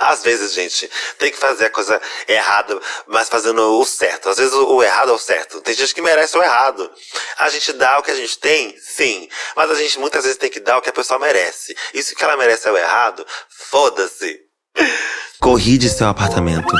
Às 0.00 0.24
vezes, 0.24 0.54
gente, 0.54 0.90
tem 1.20 1.30
que 1.30 1.36
fazer 1.36 1.66
a 1.66 1.70
coisa 1.70 2.02
errada, 2.26 2.80
mas 3.06 3.28
fazendo 3.28 3.78
o 3.78 3.84
certo. 3.84 4.28
Às 4.28 4.38
vezes 4.38 4.52
o 4.52 4.82
errado 4.82 5.12
é 5.12 5.14
o 5.14 5.18
certo. 5.18 5.60
Tem 5.60 5.74
gente 5.74 5.94
que 5.94 6.02
merece 6.02 6.36
o 6.36 6.42
errado. 6.42 6.92
A 7.38 7.48
gente 7.48 7.72
dá 7.74 8.00
o 8.00 8.02
que 8.02 8.10
a 8.10 8.16
gente 8.16 8.36
tem, 8.40 8.76
sim. 8.80 9.28
Mas 9.54 9.70
a 9.70 9.76
gente 9.76 10.00
muitas 10.00 10.24
vezes 10.24 10.36
tem 10.36 10.50
que 10.50 10.58
dar 10.58 10.78
o 10.78 10.82
que 10.82 10.90
a 10.90 10.92
pessoa 10.92 11.20
merece. 11.20 11.76
E 11.94 12.02
se 12.02 12.14
o 12.14 12.16
que 12.16 12.24
ela 12.24 12.36
merece 12.36 12.66
é 12.66 12.72
o 12.72 12.76
errado, 12.76 13.24
foda-se. 13.70 14.40
Corri 15.42 15.76
de 15.76 15.88
seu 15.88 16.06
apartamento 16.06 16.72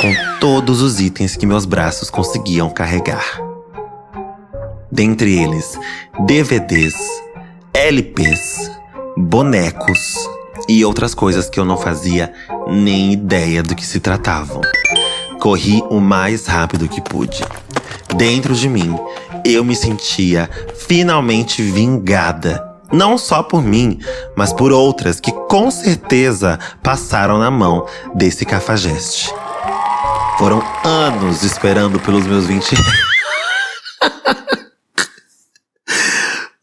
com 0.00 0.38
todos 0.38 0.80
os 0.80 1.00
itens 1.00 1.36
que 1.36 1.44
meus 1.44 1.64
braços 1.64 2.08
conseguiam 2.08 2.70
carregar. 2.70 3.40
Dentre 4.90 5.36
eles, 5.36 5.76
DVDs, 6.24 6.94
LPs, 7.74 8.70
bonecos, 9.16 10.14
e 10.68 10.84
outras 10.84 11.14
coisas 11.14 11.50
que 11.50 11.58
eu 11.58 11.64
não 11.64 11.76
fazia 11.76 12.32
nem 12.68 13.12
ideia 13.12 13.62
do 13.62 13.74
que 13.74 13.84
se 13.84 13.98
tratavam. 13.98 14.60
Corri 15.40 15.82
o 15.90 16.00
mais 16.00 16.46
rápido 16.46 16.88
que 16.88 17.00
pude. 17.00 17.42
Dentro 18.16 18.54
de 18.54 18.68
mim, 18.68 18.96
eu 19.44 19.64
me 19.64 19.74
sentia 19.74 20.48
finalmente 20.86 21.62
vingada. 21.62 22.73
Não 22.92 23.18
só 23.18 23.42
por 23.42 23.62
mim, 23.62 23.98
mas 24.36 24.52
por 24.52 24.70
outras 24.72 25.18
que 25.20 25.32
com 25.32 25.70
certeza 25.70 26.58
passaram 26.82 27.38
na 27.38 27.50
mão 27.50 27.86
desse 28.14 28.44
cafajeste. 28.44 29.32
Foram 30.38 30.62
anos 30.84 31.42
esperando 31.42 31.98
pelos 32.00 32.26
meus 32.26 32.46
20 32.46 32.76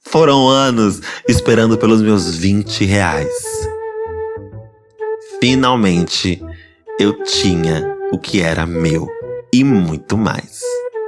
Foram 0.03 0.49
anos 0.49 1.01
esperando 1.27 1.77
pelos 1.77 2.01
meus 2.01 2.35
20 2.35 2.83
reais. 2.83 3.31
Finalmente, 5.39 6.43
eu 6.99 7.23
tinha 7.23 7.95
o 8.11 8.19
que 8.19 8.41
era 8.41 8.65
meu 8.65 9.07
e 9.53 9.63
muito 9.63 10.17
mais. 10.17 10.59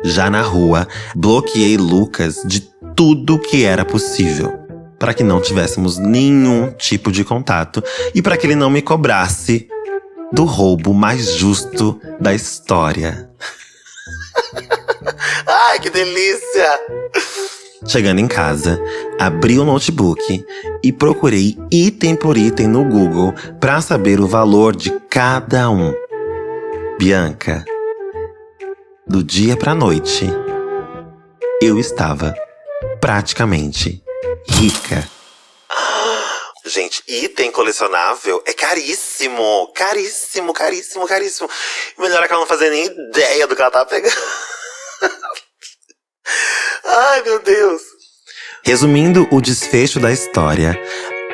Já 0.04 0.30
na 0.30 0.42
rua, 0.42 0.88
bloqueei 1.16 1.78
Lucas 1.78 2.42
de 2.46 2.62
tudo 2.96 3.38
que 3.38 3.66
era 3.66 3.84
possível, 3.84 4.63
para 5.04 5.14
que 5.14 5.22
não 5.22 5.42
tivéssemos 5.42 5.98
nenhum 5.98 6.72
tipo 6.72 7.12
de 7.12 7.26
contato 7.26 7.84
e 8.16 8.22
para 8.22 8.38
que 8.38 8.48
ele 8.48 8.56
não 8.56 8.70
me 8.70 8.82
cobrasse 8.82 9.68
do 10.32 10.46
roubo 10.46 10.94
mais 10.94 11.34
justo 11.34 12.00
da 12.22 12.34
história. 12.34 13.30
Ai, 15.46 15.82
que 15.82 15.90
delícia! 15.90 16.80
Chegando 17.86 18.20
em 18.20 18.30
casa, 18.30 18.82
abri 19.20 19.60
o 19.60 19.66
notebook 19.66 20.46
e 20.82 20.94
procurei 20.94 21.58
item 21.70 22.16
por 22.16 22.38
item 22.38 22.70
no 22.70 22.86
Google 22.86 23.34
para 23.60 23.82
saber 23.82 24.22
o 24.22 24.26
valor 24.26 24.74
de 24.74 24.90
cada 25.10 25.70
um. 25.70 25.94
Bianca, 26.98 27.66
do 29.06 29.22
dia 29.22 29.58
para 29.58 29.76
noite, 29.76 30.30
eu 31.62 31.78
estava 31.78 32.34
praticamente 33.02 34.03
rica. 34.50 35.08
Gente, 36.66 37.04
item 37.08 37.52
colecionável 37.52 38.42
é 38.46 38.54
caríssimo. 38.54 39.72
Caríssimo, 39.76 40.54
caríssimo, 40.54 41.06
caríssimo. 41.06 41.50
Melhor 41.98 42.24
é 42.24 42.28
que 42.28 42.34
ela 42.34 42.42
não 42.42 42.48
fazia 42.48 42.70
nem 42.70 42.86
ideia 42.86 43.46
do 43.46 43.56
que 43.56 43.62
ela 43.62 43.70
tava 43.72 43.86
pegando. 43.86 44.16
Ai, 46.86 47.22
meu 47.24 47.40
Deus. 47.40 47.82
Resumindo 48.64 49.28
o 49.30 49.42
desfecho 49.42 50.00
da 50.00 50.12
história, 50.12 50.82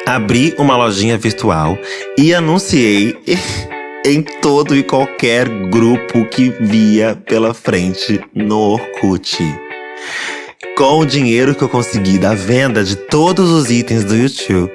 abri 0.07 0.55
uma 0.57 0.75
lojinha 0.75 1.15
virtual 1.15 1.77
e 2.17 2.33
anunciei 2.33 3.15
em 4.03 4.23
todo 4.23 4.75
e 4.75 4.83
qualquer 4.83 5.47
grupo 5.69 6.25
que 6.29 6.49
via 6.49 7.15
pela 7.27 7.53
frente 7.53 8.19
no 8.33 8.59
Orkut. 8.59 9.37
Com 10.79 10.99
o 10.99 11.05
dinheiro 11.05 11.53
que 11.53 11.61
eu 11.61 11.67
consegui 11.67 12.17
da 12.17 12.33
venda 12.33 12.85
de 12.85 12.95
todos 12.95 13.49
os 13.49 13.69
itens 13.69 14.05
do 14.05 14.15
YouTube, 14.15 14.71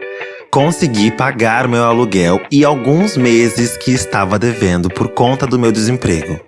consegui 0.51 1.11
pagar 1.11 1.67
meu 1.67 1.83
aluguel 1.83 2.43
e 2.53 2.63
alguns 2.63 3.17
meses 3.17 3.79
que 3.79 3.91
estava 3.91 4.39
devendo 4.39 4.91
por 4.91 5.09
conta 5.09 5.47
do 5.47 5.59
meu 5.59 5.73
desemprego. 5.73 6.39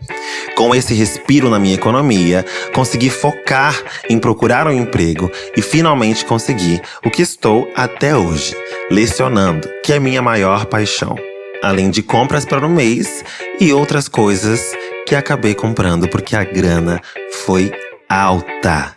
Com 0.58 0.74
esse 0.74 0.92
respiro 0.92 1.48
na 1.48 1.58
minha 1.58 1.74
economia, 1.74 2.44
consegui 2.74 3.08
focar 3.08 3.82
em 4.10 4.18
procurar 4.18 4.66
um 4.66 4.72
emprego 4.72 5.30
e 5.56 5.62
finalmente 5.62 6.26
consegui 6.26 6.78
o 7.02 7.10
que 7.10 7.22
estou 7.22 7.66
até 7.74 8.14
hoje, 8.14 8.54
lecionando, 8.90 9.66
que 9.82 9.94
é 9.94 9.98
minha 9.98 10.20
maior 10.20 10.66
paixão. 10.66 11.16
Além 11.62 11.88
de 11.88 12.02
compras 12.02 12.44
para 12.44 12.66
o 12.66 12.68
mês 12.68 13.24
e 13.58 13.72
outras 13.72 14.06
coisas 14.06 14.76
que 15.06 15.14
acabei 15.14 15.54
comprando 15.54 16.06
porque 16.08 16.36
a 16.36 16.44
grana 16.44 17.00
foi 17.46 17.72
alta. 18.06 18.95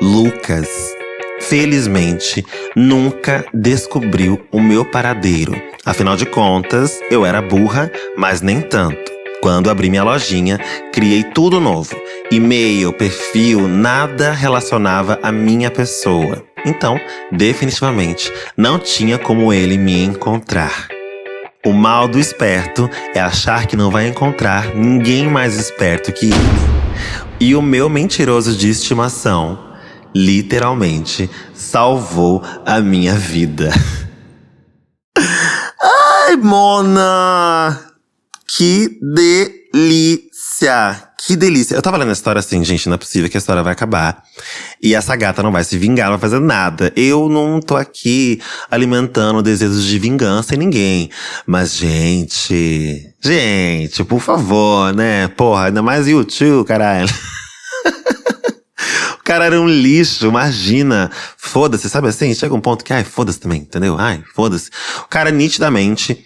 Lucas 0.00 0.94
felizmente, 1.40 2.44
nunca 2.74 3.44
descobriu 3.52 4.40
o 4.50 4.60
meu 4.60 4.84
paradeiro. 4.84 5.54
Afinal 5.84 6.16
de 6.16 6.26
contas, 6.26 6.98
eu 7.10 7.24
era 7.26 7.42
burra, 7.42 7.90
mas 8.16 8.40
nem 8.40 8.60
tanto. 8.60 9.12
Quando 9.42 9.68
abri 9.68 9.90
minha 9.90 10.02
lojinha, 10.02 10.58
criei 10.90 11.22
tudo 11.22 11.60
novo. 11.60 11.94
E-mail, 12.30 12.92
perfil, 12.94 13.68
nada 13.68 14.32
relacionava 14.32 15.18
a 15.22 15.30
minha 15.30 15.70
pessoa. 15.70 16.42
Então, 16.64 16.98
definitivamente, 17.30 18.32
não 18.56 18.78
tinha 18.78 19.18
como 19.18 19.52
ele 19.52 19.76
me 19.76 20.02
encontrar. 20.02 20.88
O 21.64 21.72
mal 21.72 22.08
do 22.08 22.18
esperto 22.18 22.88
é 23.14 23.20
achar 23.20 23.66
que 23.66 23.76
não 23.76 23.90
vai 23.90 24.08
encontrar 24.08 24.74
ninguém 24.74 25.28
mais 25.28 25.58
esperto 25.58 26.10
que 26.10 26.26
ele. 26.26 26.74
E 27.38 27.54
o 27.54 27.60
meu 27.60 27.90
mentiroso 27.90 28.56
de 28.56 28.70
estimação 28.70 29.73
literalmente 30.14 31.28
salvou 31.54 32.42
a 32.64 32.80
minha 32.80 33.14
vida. 33.14 33.70
Ai, 36.26 36.36
Mona! 36.36 37.80
Que 38.46 38.98
delícia! 39.02 40.30
Que 41.26 41.36
delícia! 41.36 41.74
Eu 41.74 41.82
tava 41.82 41.96
lendo 41.96 42.10
a 42.10 42.12
história 42.12 42.38
assim, 42.38 42.62
gente, 42.62 42.86
não 42.86 42.94
é 42.94 42.98
possível 42.98 43.28
que 43.30 43.36
a 43.36 43.40
história 43.40 43.62
vai 43.62 43.72
acabar. 43.72 44.22
E 44.82 44.94
essa 44.94 45.16
gata 45.16 45.42
não 45.42 45.50
vai 45.50 45.64
se 45.64 45.78
vingar, 45.78 46.10
não 46.10 46.18
vai 46.18 46.30
fazer 46.30 46.40
nada. 46.40 46.92
Eu 46.94 47.28
não 47.28 47.60
tô 47.60 47.76
aqui 47.76 48.40
alimentando 48.70 49.42
desejos 49.42 49.84
de 49.84 49.98
vingança 49.98 50.54
em 50.54 50.58
ninguém. 50.58 51.10
Mas, 51.46 51.74
gente. 51.76 53.14
Gente, 53.22 54.04
por 54.04 54.20
favor, 54.20 54.94
né? 54.94 55.28
Porra, 55.28 55.66
ainda 55.66 55.82
mais 55.82 56.06
YouTube, 56.06 56.66
caralho. 56.66 57.08
Cara 59.24 59.46
era 59.46 59.60
um 59.60 59.66
lixo, 59.66 60.26
imagina. 60.26 61.10
Foda-se, 61.36 61.88
sabe 61.88 62.08
assim? 62.08 62.34
Chega 62.34 62.54
um 62.54 62.60
ponto 62.60 62.84
que, 62.84 62.92
ai, 62.92 63.04
foda-se 63.04 63.40
também, 63.40 63.62
entendeu? 63.62 63.96
Ai, 63.98 64.22
foda-se. 64.34 64.70
O 64.98 65.08
cara 65.08 65.30
nitidamente 65.30 66.24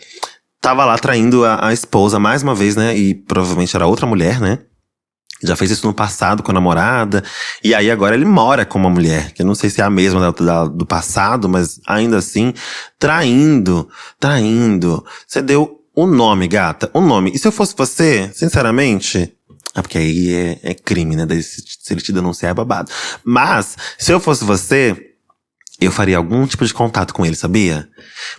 tava 0.60 0.84
lá 0.84 0.98
traindo 0.98 1.44
a, 1.44 1.68
a 1.68 1.72
esposa 1.72 2.18
mais 2.18 2.42
uma 2.42 2.54
vez, 2.54 2.74
né? 2.74 2.96
E 2.96 3.14
provavelmente 3.14 3.74
era 3.76 3.86
outra 3.86 4.04
mulher, 4.04 4.40
né? 4.40 4.58
Já 5.42 5.54
fez 5.54 5.70
isso 5.70 5.86
no 5.86 5.94
passado 5.94 6.42
com 6.42 6.50
a 6.50 6.54
namorada. 6.54 7.22
E 7.62 7.72
aí 7.72 7.90
agora 7.90 8.16
ele 8.16 8.24
mora 8.24 8.64
com 8.64 8.78
uma 8.78 8.90
mulher, 8.90 9.32
que 9.32 9.42
eu 9.42 9.46
não 9.46 9.54
sei 9.54 9.70
se 9.70 9.80
é 9.80 9.84
a 9.84 9.90
mesma 9.90 10.20
da, 10.20 10.44
da, 10.44 10.64
do 10.66 10.84
passado, 10.84 11.48
mas 11.48 11.80
ainda 11.86 12.18
assim, 12.18 12.52
traindo, 12.98 13.88
traindo. 14.18 15.04
Você 15.26 15.40
deu 15.40 15.80
o 15.94 16.06
nome, 16.06 16.48
gata, 16.48 16.90
o 16.92 17.00
nome. 17.00 17.30
E 17.32 17.38
se 17.38 17.46
eu 17.46 17.52
fosse 17.52 17.74
você, 17.76 18.28
sinceramente, 18.34 19.32
Ah, 19.78 19.82
porque 19.82 19.96
aí 19.96 20.34
é, 20.34 20.58
é 20.70 20.74
crime, 20.74 21.14
né? 21.14 21.24
Daí 21.24 21.40
se, 21.40 21.62
se 21.62 21.94
ele 21.94 22.00
te 22.00 22.12
denunciar 22.12 22.50
é 22.50 22.54
babado. 22.54 22.90
Mas, 23.24 23.76
se 23.96 24.12
eu 24.12 24.18
fosse 24.18 24.44
você, 24.44 25.14
eu 25.80 25.92
faria 25.92 26.16
algum 26.16 26.44
tipo 26.48 26.66
de 26.66 26.74
contato 26.74 27.14
com 27.14 27.24
ele, 27.24 27.36
sabia? 27.36 27.88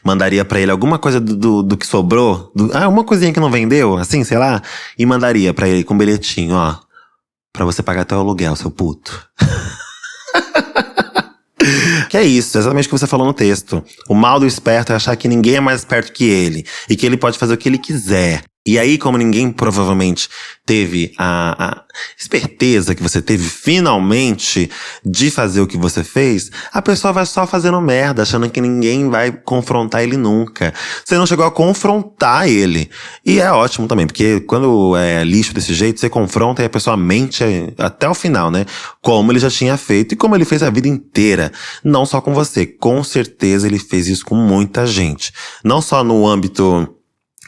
Mandaria 0.04 0.44
para 0.44 0.60
ele 0.60 0.70
alguma 0.70 1.00
coisa 1.00 1.18
do, 1.18 1.38
do, 1.38 1.64
do 1.64 1.78
que 1.78 1.88
sobrou, 1.88 2.52
do, 2.54 2.70
ah, 2.76 2.90
uma 2.90 3.06
coisinha 3.06 3.32
que 3.32 3.40
não 3.40 3.50
vendeu, 3.50 3.98
assim, 3.98 4.22
sei 4.26 4.38
lá, 4.38 4.62
e 4.98 5.06
mandaria 5.06 5.54
para 5.54 5.70
ele 5.70 5.86
com 5.86 5.94
um 5.94 5.98
bilhetinho, 5.98 6.56
ó, 6.56 6.78
para 7.54 7.64
você 7.64 7.82
pagar 7.82 8.06
o 8.12 8.16
aluguel, 8.16 8.54
seu 8.58 8.70
puto. 8.70 9.26
que 12.10 12.18
é 12.18 12.24
isso, 12.24 12.58
exatamente 12.58 12.88
o 12.88 12.90
que 12.90 12.98
você 12.98 13.08
falou 13.08 13.26
no 13.26 13.34
texto. 13.34 13.82
O 14.10 14.14
mal 14.14 14.42
do 14.42 14.46
esperto 14.46 14.92
é 14.92 14.98
achar 14.98 15.16
que 15.16 15.30
ninguém 15.30 15.56
é 15.56 15.62
mais 15.62 15.80
esperto 15.80 16.12
que 16.12 16.26
ele 16.26 16.66
e 16.90 16.98
que 16.98 17.06
ele 17.06 17.16
pode 17.16 17.38
fazer 17.38 17.54
o 17.54 17.58
que 17.58 17.70
ele 17.70 17.78
quiser. 17.78 18.44
E 18.70 18.78
aí, 18.78 19.00
como 19.00 19.18
ninguém 19.18 19.52
provavelmente 19.52 20.30
teve 20.64 21.12
a, 21.18 21.70
a, 21.70 21.84
esperteza 22.16 22.94
que 22.94 23.02
você 23.02 23.20
teve 23.20 23.44
finalmente 23.44 24.70
de 25.04 25.32
fazer 25.32 25.60
o 25.60 25.66
que 25.66 25.76
você 25.76 26.04
fez, 26.04 26.52
a 26.72 26.80
pessoa 26.80 27.12
vai 27.12 27.26
só 27.26 27.48
fazendo 27.48 27.82
merda, 27.82 28.22
achando 28.22 28.48
que 28.48 28.62
ninguém 28.62 29.10
vai 29.10 29.32
confrontar 29.32 30.04
ele 30.04 30.16
nunca. 30.16 30.72
Você 31.04 31.18
não 31.18 31.26
chegou 31.26 31.48
a 31.48 31.52
confrontar 31.52 32.48
ele. 32.48 32.92
E 33.26 33.40
é 33.40 33.52
ótimo 33.52 33.88
também, 33.88 34.06
porque 34.06 34.40
quando 34.42 34.96
é 34.96 35.24
lixo 35.24 35.52
desse 35.52 35.74
jeito, 35.74 36.00
você 36.00 36.08
confronta 36.08 36.62
e 36.62 36.66
a 36.66 36.70
pessoa 36.70 36.96
mente 36.96 37.44
até 37.76 38.08
o 38.08 38.14
final, 38.14 38.52
né? 38.52 38.68
Como 39.02 39.32
ele 39.32 39.40
já 39.40 39.50
tinha 39.50 39.78
feito 39.78 40.14
e 40.14 40.16
como 40.16 40.36
ele 40.36 40.46
fez 40.46 40.62
a 40.62 40.70
vida 40.70 40.88
inteira. 40.88 41.52
Não 41.84 42.06
só 42.06 42.22
com 42.22 42.36
você. 42.36 42.68
Com 42.68 43.04
certeza 43.04 43.66
ele 43.66 43.80
fez 43.80 44.08
isso 44.08 44.24
com 44.24 44.36
muita 44.36 44.86
gente. 44.86 45.34
Não 45.64 45.82
só 45.82 46.04
no 46.04 46.28
âmbito 46.28 46.99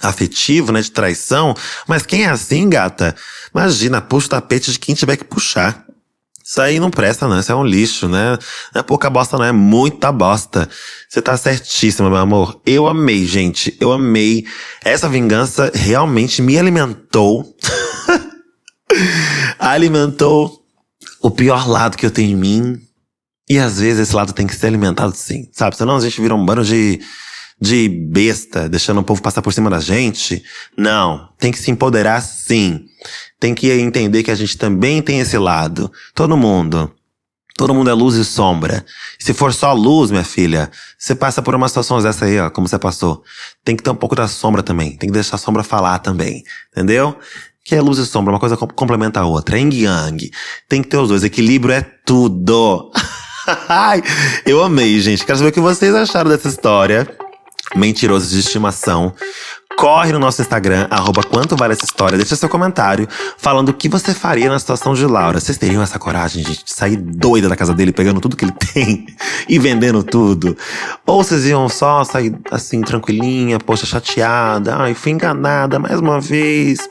afetivo, 0.01 0.71
né, 0.71 0.81
de 0.81 0.91
traição, 0.91 1.55
mas 1.87 2.05
quem 2.05 2.23
é 2.23 2.29
assim, 2.29 2.69
gata? 2.69 3.15
Imagina, 3.53 4.01
puxa 4.01 4.27
o 4.27 4.29
tapete 4.31 4.71
de 4.71 4.79
quem 4.79 4.95
tiver 4.95 5.17
que 5.17 5.23
puxar. 5.23 5.85
Isso 6.43 6.59
aí 6.59 6.79
não 6.79 6.89
presta, 6.89 7.27
não. 7.27 7.39
Isso 7.39 7.51
é 7.51 7.55
um 7.55 7.63
lixo, 7.63 8.09
né? 8.09 8.37
Não 8.73 8.81
é 8.81 8.83
pouca 8.83 9.09
bosta, 9.09 9.37
não. 9.37 9.45
É 9.45 9.51
muita 9.53 10.11
bosta. 10.11 10.67
Você 11.07 11.21
tá 11.21 11.37
certíssima, 11.37 12.09
meu 12.09 12.17
amor. 12.17 12.59
Eu 12.65 12.87
amei, 12.87 13.25
gente. 13.25 13.77
Eu 13.79 13.91
amei. 13.91 14.45
Essa 14.83 15.07
vingança 15.07 15.71
realmente 15.73 16.41
me 16.41 16.57
alimentou. 16.57 17.55
alimentou 19.57 20.61
o 21.21 21.31
pior 21.31 21.69
lado 21.69 21.95
que 21.95 22.05
eu 22.05 22.11
tenho 22.11 22.31
em 22.31 22.35
mim. 22.35 22.81
E 23.49 23.57
às 23.59 23.79
vezes 23.79 24.07
esse 24.07 24.15
lado 24.15 24.33
tem 24.33 24.47
que 24.47 24.55
ser 24.55 24.67
alimentado 24.67 25.15
sim, 25.15 25.49
sabe? 25.51 25.75
Senão 25.75 25.95
a 25.95 25.99
gente 26.01 26.19
vira 26.19 26.35
um 26.35 26.45
bando 26.45 26.63
de 26.63 26.99
de 27.61 27.87
besta, 27.87 28.67
deixando 28.67 29.01
o 29.01 29.03
povo 29.03 29.21
passar 29.21 29.43
por 29.43 29.53
cima 29.53 29.69
da 29.69 29.79
gente. 29.79 30.43
Não, 30.75 31.29
tem 31.37 31.51
que 31.51 31.59
se 31.59 31.69
empoderar 31.69 32.19
sim. 32.19 32.85
Tem 33.39 33.53
que 33.53 33.69
entender 33.69 34.23
que 34.23 34.31
a 34.31 34.35
gente 34.35 34.57
também 34.57 34.99
tem 34.99 35.19
esse 35.19 35.37
lado. 35.37 35.91
Todo 36.15 36.35
mundo. 36.35 36.91
Todo 37.55 37.75
mundo 37.75 37.91
é 37.91 37.93
luz 37.93 38.15
e 38.15 38.25
sombra. 38.25 38.83
Se 39.19 39.31
for 39.31 39.53
só 39.53 39.73
luz, 39.73 40.09
minha 40.09 40.23
filha, 40.23 40.71
você 40.97 41.13
passa 41.13 41.43
por 41.43 41.53
uma 41.53 41.67
situação 41.67 42.01
dessa 42.01 42.25
aí, 42.25 42.39
ó, 42.39 42.49
como 42.49 42.67
você 42.67 42.79
passou. 42.79 43.21
Tem 43.63 43.75
que 43.75 43.83
ter 43.83 43.91
um 43.91 43.95
pouco 43.95 44.15
da 44.15 44.27
sombra 44.27 44.63
também. 44.63 44.97
Tem 44.97 45.07
que 45.07 45.13
deixar 45.13 45.35
a 45.35 45.39
sombra 45.39 45.61
falar 45.61 45.99
também. 45.99 46.43
Entendeu? 46.71 47.15
Que 47.63 47.75
é 47.75 47.81
luz 47.81 47.99
e 47.99 48.07
sombra, 48.07 48.33
uma 48.33 48.39
coisa 48.39 48.57
complementa 48.57 49.19
a 49.19 49.25
outra. 49.27 49.59
Yin 49.59 49.71
yang. 49.71 50.31
Tem 50.67 50.81
que 50.81 50.89
ter 50.89 50.97
os 50.97 51.09
dois. 51.09 51.23
Equilíbrio 51.23 51.75
é 51.75 51.81
tudo. 52.03 52.91
Ai, 53.69 54.01
eu 54.47 54.63
amei, 54.63 54.99
gente. 54.99 55.23
Quero 55.23 55.37
saber 55.37 55.51
o 55.51 55.53
que 55.53 55.59
vocês 55.59 55.93
acharam 55.93 56.31
dessa 56.31 56.47
história 56.47 57.07
mentiroso 57.75 58.29
de 58.29 58.39
estimação. 58.39 59.13
Corre 59.77 60.11
no 60.11 60.19
nosso 60.19 60.41
Instagram, 60.41 60.87
arroba 60.91 61.23
quanto 61.23 61.55
vale 61.55 61.73
essa 61.73 61.85
história, 61.85 62.17
deixa 62.17 62.35
seu 62.35 62.49
comentário 62.49 63.07
falando 63.37 63.69
o 63.69 63.73
que 63.73 63.87
você 63.87 64.13
faria 64.13 64.49
na 64.49 64.59
situação 64.59 64.93
de 64.93 65.05
Laura. 65.05 65.39
Vocês 65.39 65.57
teriam 65.57 65.81
essa 65.81 65.97
coragem 65.97 66.43
de 66.43 66.61
sair 66.65 66.97
doida 66.97 67.47
da 67.49 67.55
casa 67.55 67.73
dele, 67.73 67.91
pegando 67.91 68.19
tudo 68.19 68.35
que 68.35 68.45
ele 68.45 68.53
tem 68.73 69.07
e 69.47 69.57
vendendo 69.57 70.03
tudo? 70.03 70.55
Ou 71.05 71.23
vocês 71.23 71.45
iam 71.45 71.67
só 71.69 72.03
sair 72.03 72.35
assim, 72.51 72.81
tranquilinha, 72.81 73.59
poxa, 73.59 73.85
chateada, 73.85 74.75
ai, 74.75 74.93
fui 74.93 75.13
enganada 75.13 75.79
mais 75.79 75.99
uma 75.99 76.19
vez. 76.19 76.87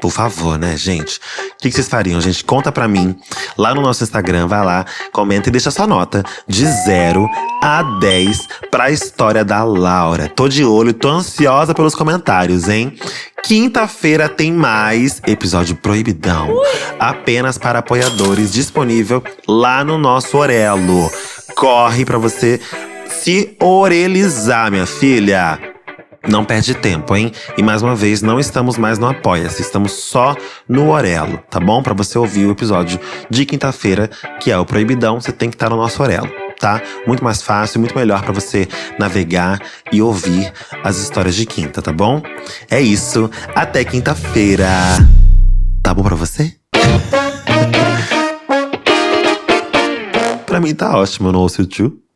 Por 0.00 0.10
favor, 0.10 0.58
né, 0.58 0.76
gente? 0.76 1.18
O 1.54 1.56
que, 1.58 1.72
vocês 1.72 1.88
fariam, 1.88 2.20
gente? 2.20 2.44
Conta 2.44 2.70
pra 2.70 2.86
mim 2.86 3.16
lá 3.56 3.74
no 3.74 3.80
nosso 3.80 4.04
Instagram, 4.04 4.46
vai 4.46 4.64
lá, 4.64 4.84
comenta 5.10 5.48
e 5.48 5.52
deixa 5.52 5.70
sua 5.70 5.86
nota 5.86 6.22
de 6.46 6.66
0 6.66 7.26
a 7.62 7.82
10 7.98 8.46
pra 8.70 8.90
história 8.90 9.44
da 9.44 9.64
Laura. 9.64 10.28
Tô 10.28 10.48
de 10.48 10.64
olho, 10.64 10.92
tô 10.92 11.08
ansiosa 11.08 11.74
pelos 11.74 11.94
comentários, 11.94 12.68
hein? 12.68 12.96
Quinta-feira 13.42 14.28
tem 14.28 14.52
mais 14.52 15.22
episódio 15.26 15.76
proibidão, 15.76 16.60
apenas 16.98 17.56
para 17.56 17.78
apoiadores, 17.78 18.52
disponível 18.52 19.22
lá 19.48 19.82
no 19.82 19.96
nosso 19.96 20.36
Orelo. 20.36 21.10
Corre 21.54 22.04
pra 22.04 22.18
você 22.18 22.60
se 23.08 23.56
orelizar, 23.60 24.70
minha 24.70 24.86
filha. 24.86 25.75
Não 26.28 26.44
perde 26.44 26.74
tempo, 26.74 27.14
hein? 27.14 27.32
E 27.56 27.62
mais 27.62 27.82
uma 27.82 27.94
vez, 27.94 28.20
não 28.20 28.40
estamos 28.40 28.76
mais 28.76 28.98
no 28.98 29.06
Apoia-se, 29.06 29.62
estamos 29.62 29.92
só 29.92 30.34
no 30.68 30.90
Orelo, 30.90 31.38
tá 31.48 31.60
bom? 31.60 31.82
Para 31.82 31.94
você 31.94 32.18
ouvir 32.18 32.46
o 32.46 32.50
episódio 32.50 32.98
de 33.30 33.46
quinta-feira, 33.46 34.10
que 34.40 34.50
é 34.50 34.58
o 34.58 34.66
Proibidão, 34.66 35.20
você 35.20 35.32
tem 35.32 35.48
que 35.48 35.54
estar 35.54 35.70
no 35.70 35.76
nosso 35.76 36.02
Orelo, 36.02 36.28
tá? 36.58 36.82
Muito 37.06 37.22
mais 37.22 37.42
fácil, 37.42 37.78
muito 37.78 37.94
melhor 37.94 38.22
para 38.22 38.32
você 38.32 38.66
navegar 38.98 39.60
e 39.92 40.02
ouvir 40.02 40.52
as 40.82 40.98
histórias 40.98 41.36
de 41.36 41.46
quinta, 41.46 41.80
tá 41.80 41.92
bom? 41.92 42.20
É 42.68 42.80
isso, 42.80 43.30
até 43.54 43.84
quinta-feira. 43.84 44.68
Tá 45.82 45.94
bom 45.94 46.02
para 46.02 46.16
você? 46.16 46.56
pra 50.56 50.60
mim 50.60 50.74
tá 50.74 50.96
ótimo, 50.96 51.30
não 51.30 51.40
ouço 51.40 51.60
o 51.60 51.66
tio. 51.66 52.00